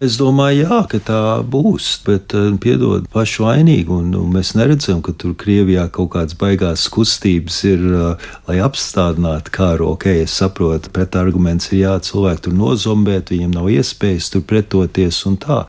Es 0.02 0.16
domāju, 0.18 0.64
jā, 0.64 0.78
ka 0.90 0.98
tā 1.06 1.18
būs, 1.46 1.86
bet 2.02 2.34
eh, 2.34 2.48
piedod 2.58 3.04
pašu 3.14 3.44
vainīgu. 3.46 4.00
Un, 4.02 4.08
un 4.18 4.32
mēs 4.34 4.56
neredzam, 4.58 4.98
ka 5.06 5.14
tur 5.14 5.36
Krievijā 5.38 5.84
kaut 5.94 6.10
kādas 6.16 6.34
baigās 6.38 6.88
kustības 6.90 7.60
ir, 7.70 7.84
eh, 7.86 8.24
lai 8.48 8.56
apstādinātu 8.64 9.54
kāru. 9.54 9.92
Ok, 9.94 10.08
es 10.24 10.34
saprotu, 10.34 10.90
pretarguments 10.94 11.70
ir 11.70 11.84
jā, 11.84 11.94
cilvēki 12.08 12.48
tur 12.48 12.58
nozombēt, 12.58 13.30
viņiem 13.30 13.54
nav 13.54 13.70
iespējas 13.70 14.32
tur 14.34 14.42
pretoties 14.42 15.22
un 15.30 15.38
tā. 15.38 15.62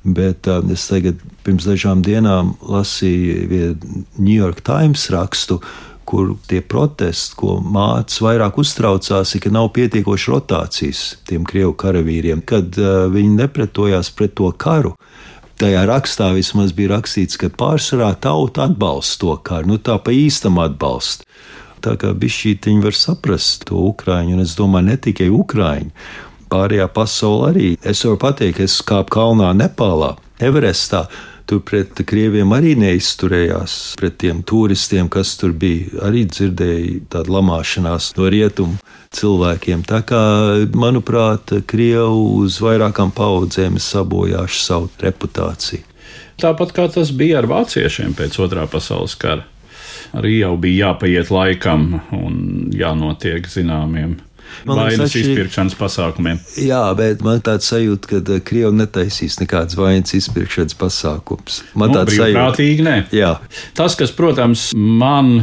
Bet 0.00 0.48
uh, 0.48 0.64
es 0.72 0.86
tagad 0.88 1.18
pirms 1.44 1.66
dažām 1.68 2.00
dienām 2.00 2.54
lasīju 2.64 3.74
New 4.16 4.32
York 4.32 4.62
Times 4.64 5.02
rakstu, 5.12 5.58
uh, 5.60 5.89
kur 6.10 6.34
tie 6.50 6.58
protesti, 6.66 7.36
ko 7.38 7.60
mācis 7.62 8.18
vairāk 8.24 8.58
uztraucās, 8.58 9.34
ir, 9.36 9.44
ka 9.44 9.52
nav 9.54 9.70
pietiekoši 9.76 10.32
rotācijas 10.32 11.02
tiem 11.28 11.46
krievu 11.46 11.76
karavīriem, 11.78 12.42
kad 12.42 12.74
uh, 12.80 13.04
viņi 13.12 13.36
nepretojās 13.38 14.10
pret 14.18 14.34
to 14.40 14.50
karu. 14.58 14.96
Tajā 15.60 15.84
rakstā 15.86 16.30
vismaz 16.34 16.72
bija 16.74 16.96
rakstīts, 16.96 17.38
ka 17.38 17.52
pārsvarā 17.52 18.14
tauta 18.24 18.64
atbalsta 18.66 19.20
to 19.22 19.36
karu, 19.44 19.74
nu 19.74 19.78
tā 19.78 19.98
pa 20.02 20.14
īstam 20.16 20.58
atbalsta. 20.62 21.28
Tā 21.84 21.94
kā 22.00 22.10
bišķītiņi 22.16 22.84
var 22.84 22.96
saprast 22.96 23.68
to 23.68 23.78
Ukraiņu, 23.92 24.34
un 24.36 24.44
es 24.44 24.56
domāju, 24.58 24.90
ne 24.90 24.96
tikai 25.00 25.30
Ukraiņu, 25.32 25.92
pārējā 26.50 26.88
pasaule 26.92 27.52
arī. 27.52 27.68
Es 27.86 28.02
varu 28.04 28.18
pateikt, 28.20 28.58
ka 28.58 28.66
es 28.66 28.80
kāpu 28.84 29.14
kalnā 29.14 29.52
Nepālā, 29.56 30.16
Everestā, 30.42 31.06
Tur 31.48 31.62
pret 31.66 32.02
krieviem 32.06 32.52
arī 32.54 32.76
neizturējās, 32.78 33.76
pret 34.00 34.18
tiem 34.22 34.42
turistiem, 34.46 35.08
kas 35.10 35.34
tur 35.40 35.52
bija. 35.56 35.88
Arī 36.08 36.24
dzirdēja 36.28 37.00
tādu 37.12 37.36
lamāšanās 37.36 38.12
no 38.18 38.30
rietumu 38.30 38.78
cilvēkiem. 39.14 39.84
Tā 39.88 40.02
kā, 40.06 40.22
manuprāt, 40.78 41.54
Krievi 41.70 42.24
uz 42.40 42.60
vairākām 42.62 43.12
paudzēm 43.14 43.78
ir 43.80 43.84
sabojājuši 43.84 44.60
savu 44.64 44.90
reputāciju. 45.02 45.86
Tāpat 46.40 46.72
kā 46.76 46.86
tas 46.88 47.10
bija 47.12 47.40
ar 47.42 47.50
vāciešiem 47.50 48.14
pēc 48.16 48.38
otrā 48.40 48.64
pasaules 48.70 49.16
kara. 49.20 49.44
Arī 50.16 50.40
jau 50.40 50.56
bija 50.58 50.88
jāpaiet 50.88 51.28
laikam 51.30 52.00
un 52.16 52.70
jānotiek 52.74 53.46
zināmiem 53.46 54.16
vainas 54.66 55.14
izpirkšanas 55.18 55.76
pasākumiem. 55.78 56.40
Jā, 56.60 56.82
bet 56.98 57.24
man 57.26 57.42
tāds 57.44 57.70
sajūta, 57.70 58.10
ka 58.10 58.20
eh, 58.22 58.42
Krievi 58.46 58.72
netaisīs 58.80 59.40
nekādas 59.42 59.78
vainas 59.78 60.14
izpirkšanas 60.18 60.76
pasākums. 60.80 61.62
Man 61.74 61.92
nu, 61.92 62.00
tāds 62.00 62.18
sajūta. 62.18 62.68
Nē. 62.86 62.96
Jā. 63.14 63.36
Tas, 63.78 63.96
kas, 63.98 64.12
protams, 64.16 64.70
man 64.74 65.42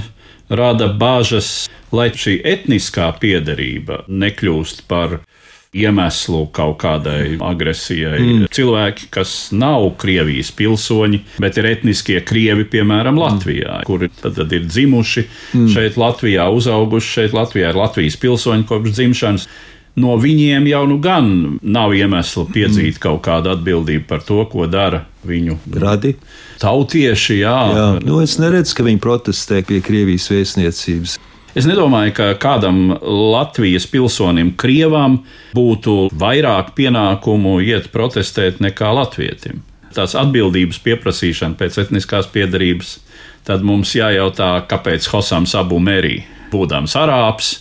rada 0.50 0.90
bāžas, 1.00 1.68
lai 1.96 2.10
šī 2.16 2.40
etniskā 2.48 3.10
piederība 3.22 4.04
nekļūst 4.08 4.86
par 4.92 5.22
iemeslu 5.84 6.46
kaut 6.56 6.78
kādai 6.82 7.38
agresijai. 7.44 8.20
Mm. 8.20 8.50
Cilvēki, 8.54 9.10
kas 9.14 9.36
nav 9.56 9.90
Krievijas 10.02 10.52
pilsoņi, 10.58 11.24
bet 11.42 11.60
ir 11.62 11.70
etniskie 11.72 12.20
krievi, 12.26 12.68
piemēram, 12.72 13.20
Latvijā, 13.22 13.82
mm. 13.82 13.88
kuri 13.88 14.12
tad, 14.14 14.38
tad 14.40 14.54
ir 14.58 14.68
dzimuši 14.68 15.26
mm. 15.28 15.72
šeit 15.74 15.98
Latvijā, 16.00 16.50
uzauguši 16.54 17.14
šeit 17.20 17.38
Latvijā, 17.38 17.72
ir 17.72 17.82
Latvijas 17.82 18.20
pilsoņi 18.22 18.68
kopš 18.70 18.96
dzimšanas. 18.98 19.50
No 19.98 20.14
viņiem 20.22 20.68
jau 20.70 20.84
nu 20.86 21.00
gan 21.02 21.30
nav 21.66 21.96
iemesla 21.98 22.44
piedzīt 22.54 23.00
mm. 23.00 23.02
kaut 23.02 23.24
kādu 23.26 23.50
atbildību 23.56 24.06
par 24.10 24.22
to, 24.26 24.44
ko 24.52 24.68
dara 24.70 25.08
viņu 25.26 25.58
radi. 25.82 26.14
Tautieši, 26.62 27.40
jā. 27.42 27.56
jā. 27.74 27.88
Nu, 28.06 28.20
es 28.22 28.38
neredzu, 28.42 28.78
ka 28.78 28.86
viņi 28.86 29.02
protestē 29.02 29.64
pie 29.66 29.82
Krievijas 29.86 30.30
vēstniecības. 30.34 31.18
Es 31.58 31.66
nedomāju, 31.66 32.14
ka 32.14 32.28
kādam 32.42 32.92
Latvijas 33.02 33.88
pilsonim, 33.90 34.52
Krievam, 34.60 35.24
būtu 35.58 36.12
vairāk 36.14 36.76
pienākumu 36.78 37.58
iet 37.66 37.90
protestēt 37.94 38.62
nekā 38.62 38.92
Latvietim. 38.94 39.64
Tās 39.98 40.14
atbildības 40.20 40.78
pieprasīšana 40.86 41.58
pēc 41.58 41.80
etniskās 41.82 42.30
piedarības, 42.30 42.98
tad 43.48 43.64
mums 43.66 43.96
jājautā, 43.98 44.52
kāpēc 44.70 45.08
Hosams 45.10 45.56
Abu 45.58 45.80
Merī, 45.82 46.20
būdams 46.52 46.94
arābs, 47.00 47.56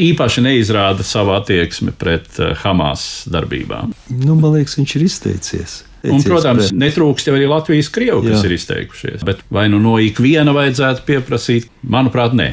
īpaši 0.00 0.44
neizrāda 0.44 1.04
savu 1.04 1.34
attieksmi 1.36 1.92
pret 1.98 2.40
eh, 2.40 2.54
Hamas 2.62 3.26
darbībām. 3.32 3.92
Nu, 4.22 4.36
man 4.38 4.56
liekas, 4.56 4.78
viņš 4.80 4.96
ir 4.96 5.06
izteicies. 5.10 5.76
Un, 6.06 6.20
protams, 6.22 6.70
pret. 6.70 6.78
netrūkst 6.78 7.32
arī 7.32 7.48
Latvijas 7.50 7.88
krievu, 7.90 8.22
kas 8.28 8.38
Jā. 8.38 8.46
ir 8.46 8.54
izteikušies. 8.54 9.24
Bet 9.26 9.40
vai 9.50 9.66
nu 9.72 9.80
no 9.82 9.96
ikviena 9.98 10.54
vajadzētu 10.54 11.02
pieprasīt? 11.08 11.66
Manuprāt, 11.82 12.36
nē. 12.36 12.52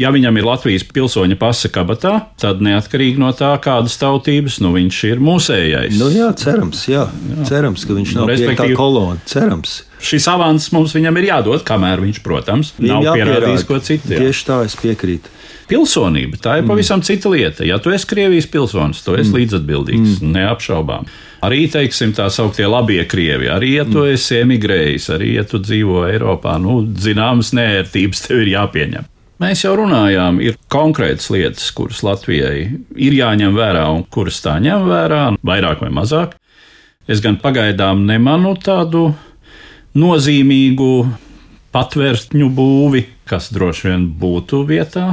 Ja 0.00 0.08
viņam 0.14 0.38
ir 0.40 0.46
Latvijas 0.46 0.86
pilsoņa 0.88 1.36
pasa 1.40 1.68
kabatā, 1.72 2.14
tad 2.40 2.62
neatkarīgi 2.64 3.20
no 3.20 3.28
tā, 3.36 3.50
kādas 3.60 3.98
tautības, 4.00 4.56
nu 4.64 4.72
viņš 4.72 5.00
ir 5.10 5.20
mūsējais. 5.20 5.98
Nu, 6.00 6.08
jā, 6.14 6.30
cerams, 6.40 6.86
jā. 6.88 7.04
jā. 7.28 7.48
cerams, 7.50 7.84
ka 7.84 7.96
viņš 7.98 8.14
nav 8.16 8.24
nu, 8.24 8.32
respektīvi- 8.32 8.78
kolona. 8.78 9.20
Cerams. 9.28 9.82
Šis 10.02 10.24
avans 10.32 10.70
mums 10.74 10.96
viņam 10.96 11.20
ir 11.20 11.28
jādod, 11.28 11.62
kamēr 11.66 12.00
viņš, 12.02 12.22
protams, 12.24 12.72
Viņam 12.78 13.04
nav 13.04 13.20
pierādījis 13.20 13.66
ko 13.68 13.78
citu. 13.84 14.14
jā. 14.16 14.24
Tieši 14.24 14.48
tā, 14.48 14.62
es 14.66 14.78
piekrītu. 14.80 15.30
Pilsonība 15.68 16.40
tā 16.42 16.56
ir 16.58 16.66
pavisam 16.66 17.00
cita 17.04 17.30
lieta. 17.32 17.64
Ja 17.64 17.78
tu 17.78 17.92
esi 17.94 18.08
Krievijas 18.10 18.48
pilsonis, 18.50 19.04
tu 19.04 19.14
esi 19.14 19.30
mm. 19.30 19.36
līdzatbildīgs, 19.38 20.18
mm. 20.20 20.32
neapšaubām. 20.34 21.06
Arī, 21.46 21.64
teiksim, 21.70 22.12
tā 22.16 22.26
sauktie 22.30 22.66
labie 22.68 23.02
krievi, 23.08 23.48
arī, 23.50 23.76
ja 23.78 23.86
tu 23.88 24.04
esi 24.06 24.40
emigrējis, 24.42 25.08
arī, 25.16 25.32
ja 25.38 25.46
tu 25.48 25.58
dzīvo 25.62 26.04
Eiropā, 26.10 26.54
nu, 26.62 26.82
zināmas 26.98 27.54
nērtības 27.56 28.26
tev 28.26 28.44
ir 28.44 28.52
jāpieņem. 28.56 29.08
Mēs 29.42 29.64
jau 29.64 29.72
runājām, 29.74 30.36
ir 30.44 30.54
konkrētas 30.70 31.26
lietas, 31.34 31.72
kuras 31.74 32.04
Latvijai 32.06 32.58
ir 32.94 33.14
jāņem 33.16 33.56
vērā 33.56 33.88
un 33.90 34.04
kuras 34.06 34.38
tā 34.44 34.54
ņem 34.62 34.84
vērā, 34.86 35.22
vairāk 35.42 35.82
vai 35.82 35.88
mazāk. 35.90 36.36
Es 37.10 37.18
gan 37.24 37.40
pagaidām 37.42 38.04
nemanu 38.06 38.52
tādu 38.62 39.08
nozīmīgu 39.98 40.92
patvērtņu 41.74 42.48
būvi, 42.54 43.02
kas 43.26 43.50
droši 43.50 43.88
vien 43.88 44.06
būtu 44.20 44.62
vietā. 44.68 45.08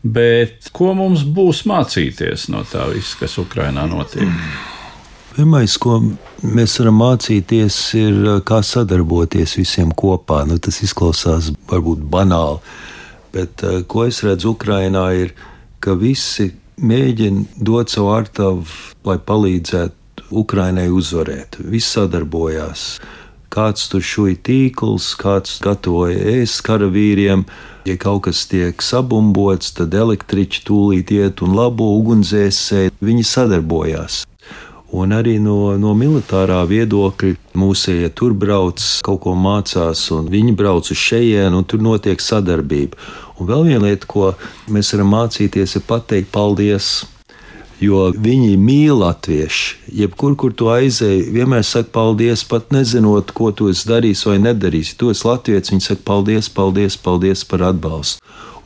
Bet 0.00 0.70
ko 0.72 0.94
mums 0.96 1.26
būs 1.28 1.66
mācīties 1.68 2.48
no 2.54 2.62
tā 2.64 2.86
visa, 2.94 3.18
kas 3.20 3.36
Ukrajinā 3.42 3.84
notiek? 3.90 4.30
Pirmais, 5.34 5.74
ko 5.76 5.98
mēs 6.40 6.78
varam 6.80 6.96
mācīties, 7.02 7.76
ir 8.00 8.22
kā 8.48 8.62
sadarboties 8.64 9.58
visiem 9.60 9.92
kopā. 9.92 10.46
Nu, 10.48 10.56
tas 10.56 10.80
izklausās 10.86 11.52
varbūt 11.68 12.00
banāli, 12.08 12.62
bet 13.34 13.64
uh, 13.66 13.80
ko 13.86 14.06
es 14.08 14.22
redzu 14.26 14.54
Ukrajinā, 14.54 15.06
ir, 15.24 15.34
ka 15.80 15.94
visi 15.98 16.50
mēģina 16.80 17.60
dot 17.60 17.92
savu 17.92 18.12
artavu, 18.14 18.64
lai 19.04 19.18
palīdzētu 19.18 20.30
Ukrainai 20.30 20.88
uzvarēt. 20.92 21.58
Visi 21.60 21.96
sadarbojās. 21.96 22.84
Kāds 23.50 23.88
tur 23.90 24.04
šūja 24.06 24.38
tīkls, 24.46 25.10
kāds 25.18 25.58
gatavoja 25.64 26.20
ēst 26.36 26.62
karavīriem. 26.68 27.42
Ja 27.88 27.96
kaut 27.98 28.28
kas 28.28 28.44
tiek 28.46 28.84
sabumbots, 28.84 29.72
tad 29.74 29.96
elektriķi 29.96 30.62
tūlīt 30.68 31.10
iet 31.16 31.42
un 31.42 31.56
labo 31.58 31.90
ugunsdzēsēji. 31.98 32.94
Viņi 33.02 33.26
sadarbojās. 33.26 34.22
Un 34.90 35.12
arī 35.14 35.36
no, 35.38 35.76
no 35.78 35.92
militārā 35.94 36.58
viedokļa 36.66 37.54
mūsējie 37.58 38.08
tur 38.18 38.34
brauc, 38.34 38.82
kaut 39.06 39.20
ko 39.22 39.36
mācās, 39.38 40.02
un 40.16 40.26
viņi 40.32 40.56
brauc 40.58 40.90
uz 40.90 40.98
šejienu, 40.98 41.60
un 41.60 41.68
tur 41.68 41.82
notiek 41.84 42.18
sadarbība. 42.18 42.98
Un 43.38 43.46
vēl 43.46 43.68
viena 43.68 43.86
lieta, 43.86 44.08
ko 44.10 44.32
mēs 44.66 44.90
varam 44.96 45.14
mācīties, 45.14 45.76
ir 45.78 45.86
pateikt 45.86 46.32
paldies. 46.34 46.90
Jo 47.80 48.10
viņi 48.12 48.58
mīl 48.60 48.98
latviešu. 49.00 49.78
Jebkur, 50.02 50.34
kur 50.36 50.52
tu 50.52 50.66
aizēji, 50.68 51.30
vienmēr 51.32 51.62
saka 51.64 51.88
paldies, 51.94 52.42
pat 52.44 52.74
nezinot, 52.74 53.30
ko 53.32 53.54
tu 53.56 53.70
esi 53.72 53.88
darījis 53.88 54.26
vai 54.28 54.36
nedarījis. 54.42 54.98
Tu 55.00 55.14
esi 55.14 55.24
latviečs, 55.24 55.72
viņi 55.72 55.86
saka 55.86 56.04
paldies, 56.10 56.50
paldies, 56.52 56.98
paldies 57.00 57.46
par 57.48 57.64
atbalstu. 57.70 58.20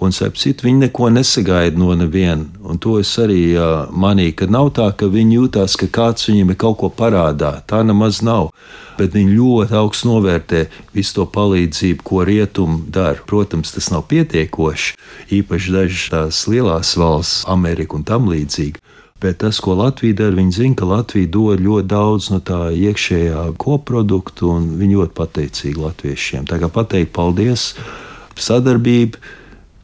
Un, 0.04 0.12
starp 0.12 0.36
citu, 0.36 0.66
viņi 0.66 0.86
neko 0.86 1.08
nesagaida 1.14 1.80
no 1.80 1.94
neviena. 1.96 2.44
Un 2.68 2.80
to 2.82 2.98
es 3.00 3.12
arī 3.20 3.54
uh, 3.56 3.88
manīju, 3.88 4.34
ka 4.40 4.48
nav 4.52 4.72
tā, 4.76 4.90
ka 4.92 5.08
viņi 5.08 5.38
jūtās, 5.38 5.76
ka 5.80 5.88
kāds 5.88 6.28
viņiem 6.28 6.52
ir 6.52 6.58
kaut 6.60 6.78
ko 6.82 6.90
parādā. 6.92 7.54
Tā 7.70 7.80
nemaz 7.86 8.20
nav. 8.26 8.50
Bet 8.98 9.16
viņi 9.16 9.34
ļoti 9.38 9.78
augstu 9.80 10.10
novērtē 10.10 10.66
visu 10.94 11.16
to 11.16 11.26
palīdzību, 11.34 12.04
ko 12.06 12.22
rietumi 12.28 12.82
dara. 12.92 13.22
Protams, 13.26 13.72
tas 13.74 13.88
nav 13.94 14.04
pietiekoši. 14.12 14.98
Īpaši 15.40 15.74
dažas 15.74 16.08
tās 16.12 16.44
lielās 16.52 16.94
valsts, 17.00 17.46
Amerika 17.50 17.96
un 17.96 18.04
tam 18.06 18.28
līdzīgi. 18.30 18.82
Bet 19.24 19.38
tas, 19.40 19.56
ko 19.62 19.72
Latvija 19.78 20.18
dara, 20.18 20.36
viņi 20.36 20.52
zina, 20.52 20.76
ka 20.76 20.88
Latvija 20.90 21.30
dod 21.32 21.62
ļoti 21.64 21.88
daudz 21.88 22.28
no 22.34 22.42
tā 22.44 22.66
iekšējā 22.76 23.46
koprodukta, 23.62 24.50
un 24.52 24.74
viņi 24.76 24.98
ļoti 24.98 25.16
pateicīgi 25.16 25.80
latviešiem. 25.80 26.44
Tā 26.50 26.58
kā 26.60 26.68
pateikt 26.68 27.14
paldies, 27.16 27.70
sadarbība. 28.36 29.22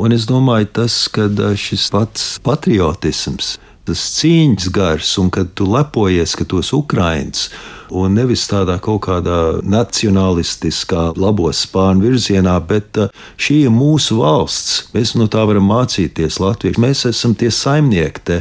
Un 0.00 0.14
es 0.16 0.24
domāju, 0.24 0.64
tas, 0.78 0.94
ka 1.12 1.26
šis 1.60 1.90
pats 1.92 2.38
patriotisms, 2.40 3.58
tas 3.84 4.04
cīņas 4.16 4.70
gars, 4.72 5.10
un 5.20 5.28
kad 5.34 5.50
tu 5.58 5.66
lepojies, 5.68 6.32
ka 6.38 6.46
tos 6.48 6.70
Ukraiņus, 6.72 7.42
un 8.00 8.16
nevis 8.16 8.46
tādā 8.48 8.78
kaut 8.80 9.02
kādā 9.04 9.60
nacionālistiskā, 9.60 11.10
labo 11.20 11.50
spāņu 11.52 12.06
virzienā, 12.06 12.54
bet 12.64 12.96
šī 13.36 13.66
ir 13.66 13.74
mūsu 13.74 14.22
valsts. 14.22 14.86
Mēs 14.94 15.12
no 15.20 15.28
tā 15.28 15.44
varam 15.50 15.68
mācīties 15.68 16.40
latviešu. 16.40 16.80
Mēs 16.80 17.04
esam 17.10 17.36
tie 17.36 17.50
saimnieki 17.52 18.24
te, 18.24 18.40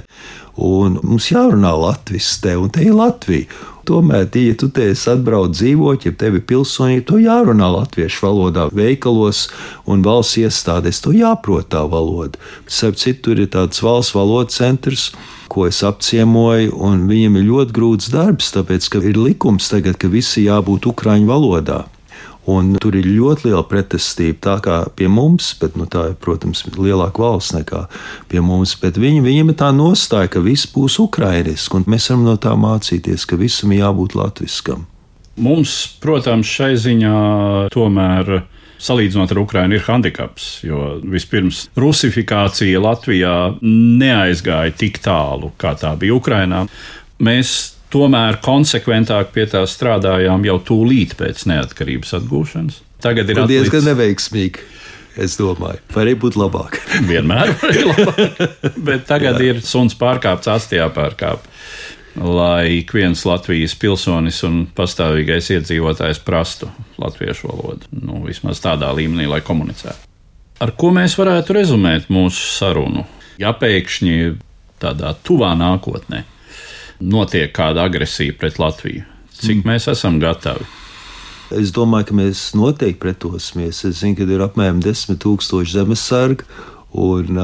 un 0.56 0.96
mums 1.04 1.28
jārunā 1.34 1.74
latviešu 1.76 2.40
te, 2.46 2.56
un 2.56 2.72
te 2.72 2.88
ir 2.88 2.96
Latvija. 2.96 3.52
Tomēr, 3.90 4.28
ja 4.38 4.54
tu 4.54 4.68
te 4.70 4.92
esi 4.92 5.08
atbraucis 5.10 5.64
dzīvot, 5.64 6.04
ja 6.06 6.14
tev 6.14 6.36
ir 6.38 6.44
pilsonība, 6.46 7.08
to 7.10 7.18
jārunā 7.24 7.72
latviešu 7.74 8.22
valodā, 8.28 8.68
veikalos 8.70 9.48
un 9.90 10.04
valsts 10.06 10.38
iestādēs, 10.44 11.02
to 11.02 11.16
jāprot 11.18 11.72
tā 11.74 11.82
valoda. 11.90 12.38
Starp 12.70 13.00
citu, 13.02 13.32
tur 13.32 13.42
ir 13.42 13.50
tāds 13.56 13.82
valsts 13.82 14.14
valodas 14.14 14.62
centrs, 14.62 15.10
ko 15.50 15.66
es 15.66 15.82
apciemoju, 15.82 16.76
un 16.78 17.08
viņiem 17.10 17.42
ir 17.42 17.48
ļoti 17.50 17.80
grūts 17.80 18.12
darbs, 18.14 18.54
tāpēc, 18.54 18.92
ka 18.94 19.02
ir 19.10 19.18
likums 19.18 19.72
tagad, 19.74 19.98
ka 19.98 20.12
visi 20.14 20.46
jābūt 20.46 20.86
ukraiņu 20.94 21.32
valodā. 21.34 21.88
Un 22.50 22.72
tur 22.82 22.96
ir 22.98 23.06
ļoti 23.06 23.50
liela 23.50 23.64
pretestība, 23.68 24.40
tā 24.42 24.56
kā 24.66 24.78
pie 24.98 25.10
mums, 25.12 25.52
bet 25.60 25.76
nu, 25.78 25.86
tā 25.90 26.08
ir, 26.12 26.16
protams, 26.22 26.64
lielāka 26.78 27.22
valsts 27.22 27.54
nekā 27.54 27.84
pie 28.32 28.42
mums. 28.42 28.74
Bet 28.80 28.98
viņi, 28.98 29.22
viņiem 29.26 29.52
ir 29.52 29.58
tā 29.60 29.70
nostāja, 29.76 30.32
ka 30.34 30.42
viss 30.42 30.70
būs 30.72 30.98
ukrainiski, 31.04 31.78
un 31.78 31.86
mēs 31.90 32.10
varam 32.10 32.24
no 32.26 32.38
tā 32.42 32.56
mācīties, 32.58 33.28
ka 33.30 33.38
visam 33.40 33.76
jābūt 33.76 34.16
latviskam. 34.18 34.88
Mums, 35.40 35.76
protams, 36.04 36.48
šai 36.48 36.74
ziņā 36.80 37.18
tomēr. 37.76 38.40
Salīdzinot 38.80 39.34
ar 39.34 39.42
Ukrajinu, 39.42 39.76
ir 39.76 39.82
handicaps, 39.84 40.44
jo 40.64 41.02
vispirms 41.04 41.66
rusifikācija 41.76 42.80
Latvijā 42.80 43.34
neaizgāja 43.60 44.72
tik 44.72 45.02
tālu, 45.04 45.50
kā 45.60 45.74
tā 45.76 45.92
bija 46.00 46.16
Ukrajinā. 46.16 46.62
Mēs 47.20 47.58
tomēr 47.94 48.40
konsekventāk 48.46 49.34
pie 49.36 49.46
tā 49.50 49.64
strādājām 49.70 50.46
jau 50.48 50.58
tūlīt 50.72 51.16
pēc 51.20 51.46
neatkarības 51.50 52.16
atgūšanas. 52.20 52.82
Tagad 53.04 53.30
ir 53.32 53.44
diezgan 53.48 53.80
atlicis- 53.82 53.90
neveiksmīgi. 53.90 54.68
Es 55.20 55.36
domāju, 55.40 55.82
varēja 55.92 56.20
būt 56.22 56.38
labāk. 56.40 56.78
Vienmēr 57.10 57.52
ir 57.74 57.80
labāk. 57.90 58.58
Bet 58.88 59.08
tagad 59.10 59.42
ir 59.44 59.62
suns 59.66 59.98
pārkāpts, 60.00 60.48
astījā 60.52 60.88
pārkāpts. 60.96 61.48
Lai 62.20 62.80
ik 62.80 62.92
viens 62.96 63.22
Latvijas 63.28 63.76
pilsonis 63.80 64.42
un 64.44 64.64
pastāvīgais 64.76 65.52
iedzīvotājs 65.54 66.20
prastu 66.26 66.68
latviešu 67.00 67.48
valodu. 67.52 67.88
Nu, 67.94 68.24
vismaz 68.26 68.60
tādā 68.64 68.90
līmenī, 68.98 69.28
lai 69.30 69.40
komunicētu. 69.46 70.08
Ar 70.60 70.74
ko 70.76 70.90
mēs 70.92 71.16
varētu 71.20 71.56
rezumēt 71.56 72.10
mūsu 72.12 72.50
sarunu? 72.58 73.06
Ja 73.40 73.54
pēkšņi 73.56 74.18
tādā 74.82 75.14
tuvā 75.24 75.54
nākotnē 75.60 76.26
notiek 77.00 77.54
kāda 77.56 77.88
agresija 77.88 78.36
pret 78.40 78.60
Latviju, 78.60 79.06
cik 79.40 79.62
mm. 79.62 79.70
mēs 79.70 79.90
esam 79.92 80.20
gatavi? 80.22 80.68
Es 81.50 81.72
domāju, 81.74 82.12
ka 82.12 82.18
mēs 82.20 82.42
noteikti 82.54 83.00
pretosimies. 83.02 83.82
Es 83.88 84.04
zinu, 84.04 84.20
ka 84.20 84.28
ir 84.30 84.44
apmēram 84.46 84.84
10,000 84.86 85.72
zemesargi. 85.72 86.46
Un, 86.90 87.38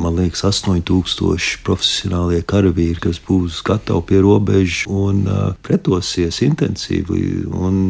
man 0.00 0.14
liekas, 0.16 0.42
8,000 0.48 1.58
profesionālie 1.64 2.40
karavīri, 2.48 2.96
kas 3.04 3.20
būs 3.24 3.60
gatavi 3.64 4.04
pie 4.08 4.20
robežas 4.24 4.86
un 4.88 5.26
pretosies 5.64 6.40
intensīvi 6.44 7.44
un 7.52 7.80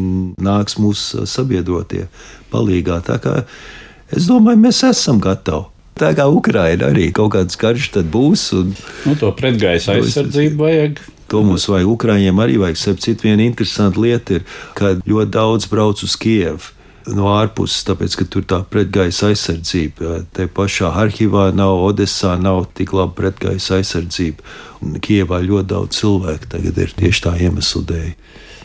nāks 0.43 0.75
mūsu 0.79 1.23
sabiedrotie 1.27 2.05
palīgā. 2.51 2.99
Tā 3.07 3.15
kā 3.23 3.35
es 4.11 4.27
domāju, 4.27 4.59
mēs 4.63 4.83
esam 4.87 5.23
gatavi. 5.23 5.67
Tā 5.99 6.13
kā 6.15 6.25
Ukraina 6.31 6.89
arī 6.93 7.09
kaut 7.15 7.33
kāds 7.35 7.59
karš 7.59 7.91
tad 7.97 8.09
būs. 8.13 8.49
Un, 8.55 8.73
Nu, 9.03 9.15
to 9.19 9.31
pretgaisa 9.35 9.97
aizsardzību 9.97 10.63
vajag. 10.63 11.01
To 11.29 11.43
mums 11.45 11.67
vajag. 11.69 11.89
Ukrāņiem 11.91 12.39
arī 12.41 12.57
vajag. 12.61 12.79
Starp 12.79 13.01
citu, 13.03 13.27
viena 13.27 13.43
interesanta 13.45 13.99
lieta 14.01 14.39
ir, 14.39 14.45
ka 14.77 14.95
ļoti 15.03 15.31
daudz 15.35 15.67
brauc 15.69 16.03
uz 16.05 16.15
Kievu. 16.19 16.75
No 17.09 17.31
ārpuses, 17.33 17.85
tāpēc, 17.87 18.15
ka 18.19 18.25
tur 18.29 18.43
tā 18.45 18.59
pretgaisa 18.69 19.31
aizsardzība. 19.31 20.19
Te 20.35 20.45
pašā 20.51 20.91
Harkivā 20.93 21.47
nav, 21.55 21.79
Odessā 21.87 22.35
nav 22.37 22.67
tik 22.77 22.93
laba 22.93 23.15
pretgaisa 23.17 23.79
aizsardzība. 23.79 24.45
Un 24.85 24.99
Kievā 25.03 25.41
ļoti 25.43 25.71
daudz 25.73 25.99
cilvēku 25.99 26.51
tagad 26.53 26.77
ir 26.77 26.93
tieši 26.99 27.25
tā 27.25 27.33
iemesla 27.47 27.83
dēļ. 27.91 28.11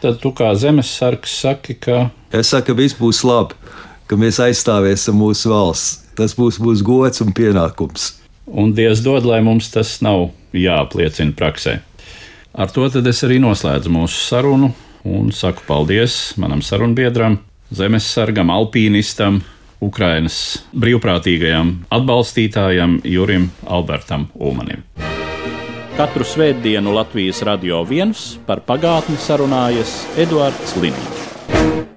Tad 0.04 0.20
tu 0.20 0.34
kā 0.36 0.50
zemesargs 0.60 1.38
saki, 1.40 1.78
ka 1.80 2.10
Es 2.34 2.50
saku, 2.52 2.72
ka 2.72 2.78
viss 2.82 2.98
būs 2.98 3.22
labi, 3.24 3.56
ka 4.10 4.18
mēs 4.20 4.40
aizstāvēsim 4.42 5.16
mūsu 5.16 5.52
valsts. 5.54 6.03
Tas 6.14 6.36
būs 6.38 6.60
mūsu 6.62 6.84
gods 6.86 7.22
un 7.24 7.32
pienākums. 7.34 8.20
un 8.46 8.74
Dievs 8.74 9.00
dod, 9.02 9.24
lai 9.24 9.40
mums 9.42 9.70
tas 9.72 10.00
nav 10.02 10.30
jāapliecina 10.52 11.34
praksē. 11.34 11.80
Ar 12.54 12.70
to 12.70 12.86
tad 12.88 13.06
es 13.06 13.24
arī 13.26 13.40
noslēdzu 13.42 13.90
mūsu 13.90 14.20
sarunu 14.28 14.70
un 15.04 15.32
saku 15.32 15.64
paldies 15.66 16.36
manam 16.40 16.62
sarunbiedram, 16.62 17.38
zemesargam, 17.74 18.52
alpīnistam, 18.54 19.42
Ukrainas 19.82 20.36
brīvprātīgajam 20.72 21.74
atbalstītājam 21.92 23.00
Jurim 23.04 23.50
Albertam 23.66 24.28
Ulmanim. 24.34 24.84
Katru 25.94 26.26
svētdienu 26.26 26.94
Latvijas 26.94 27.42
radio 27.46 27.84
viens 27.86 28.32
par 28.46 28.64
pagātni 28.66 29.18
sarunājas 29.20 30.00
Eduards 30.18 30.74
Līniju. 30.82 31.93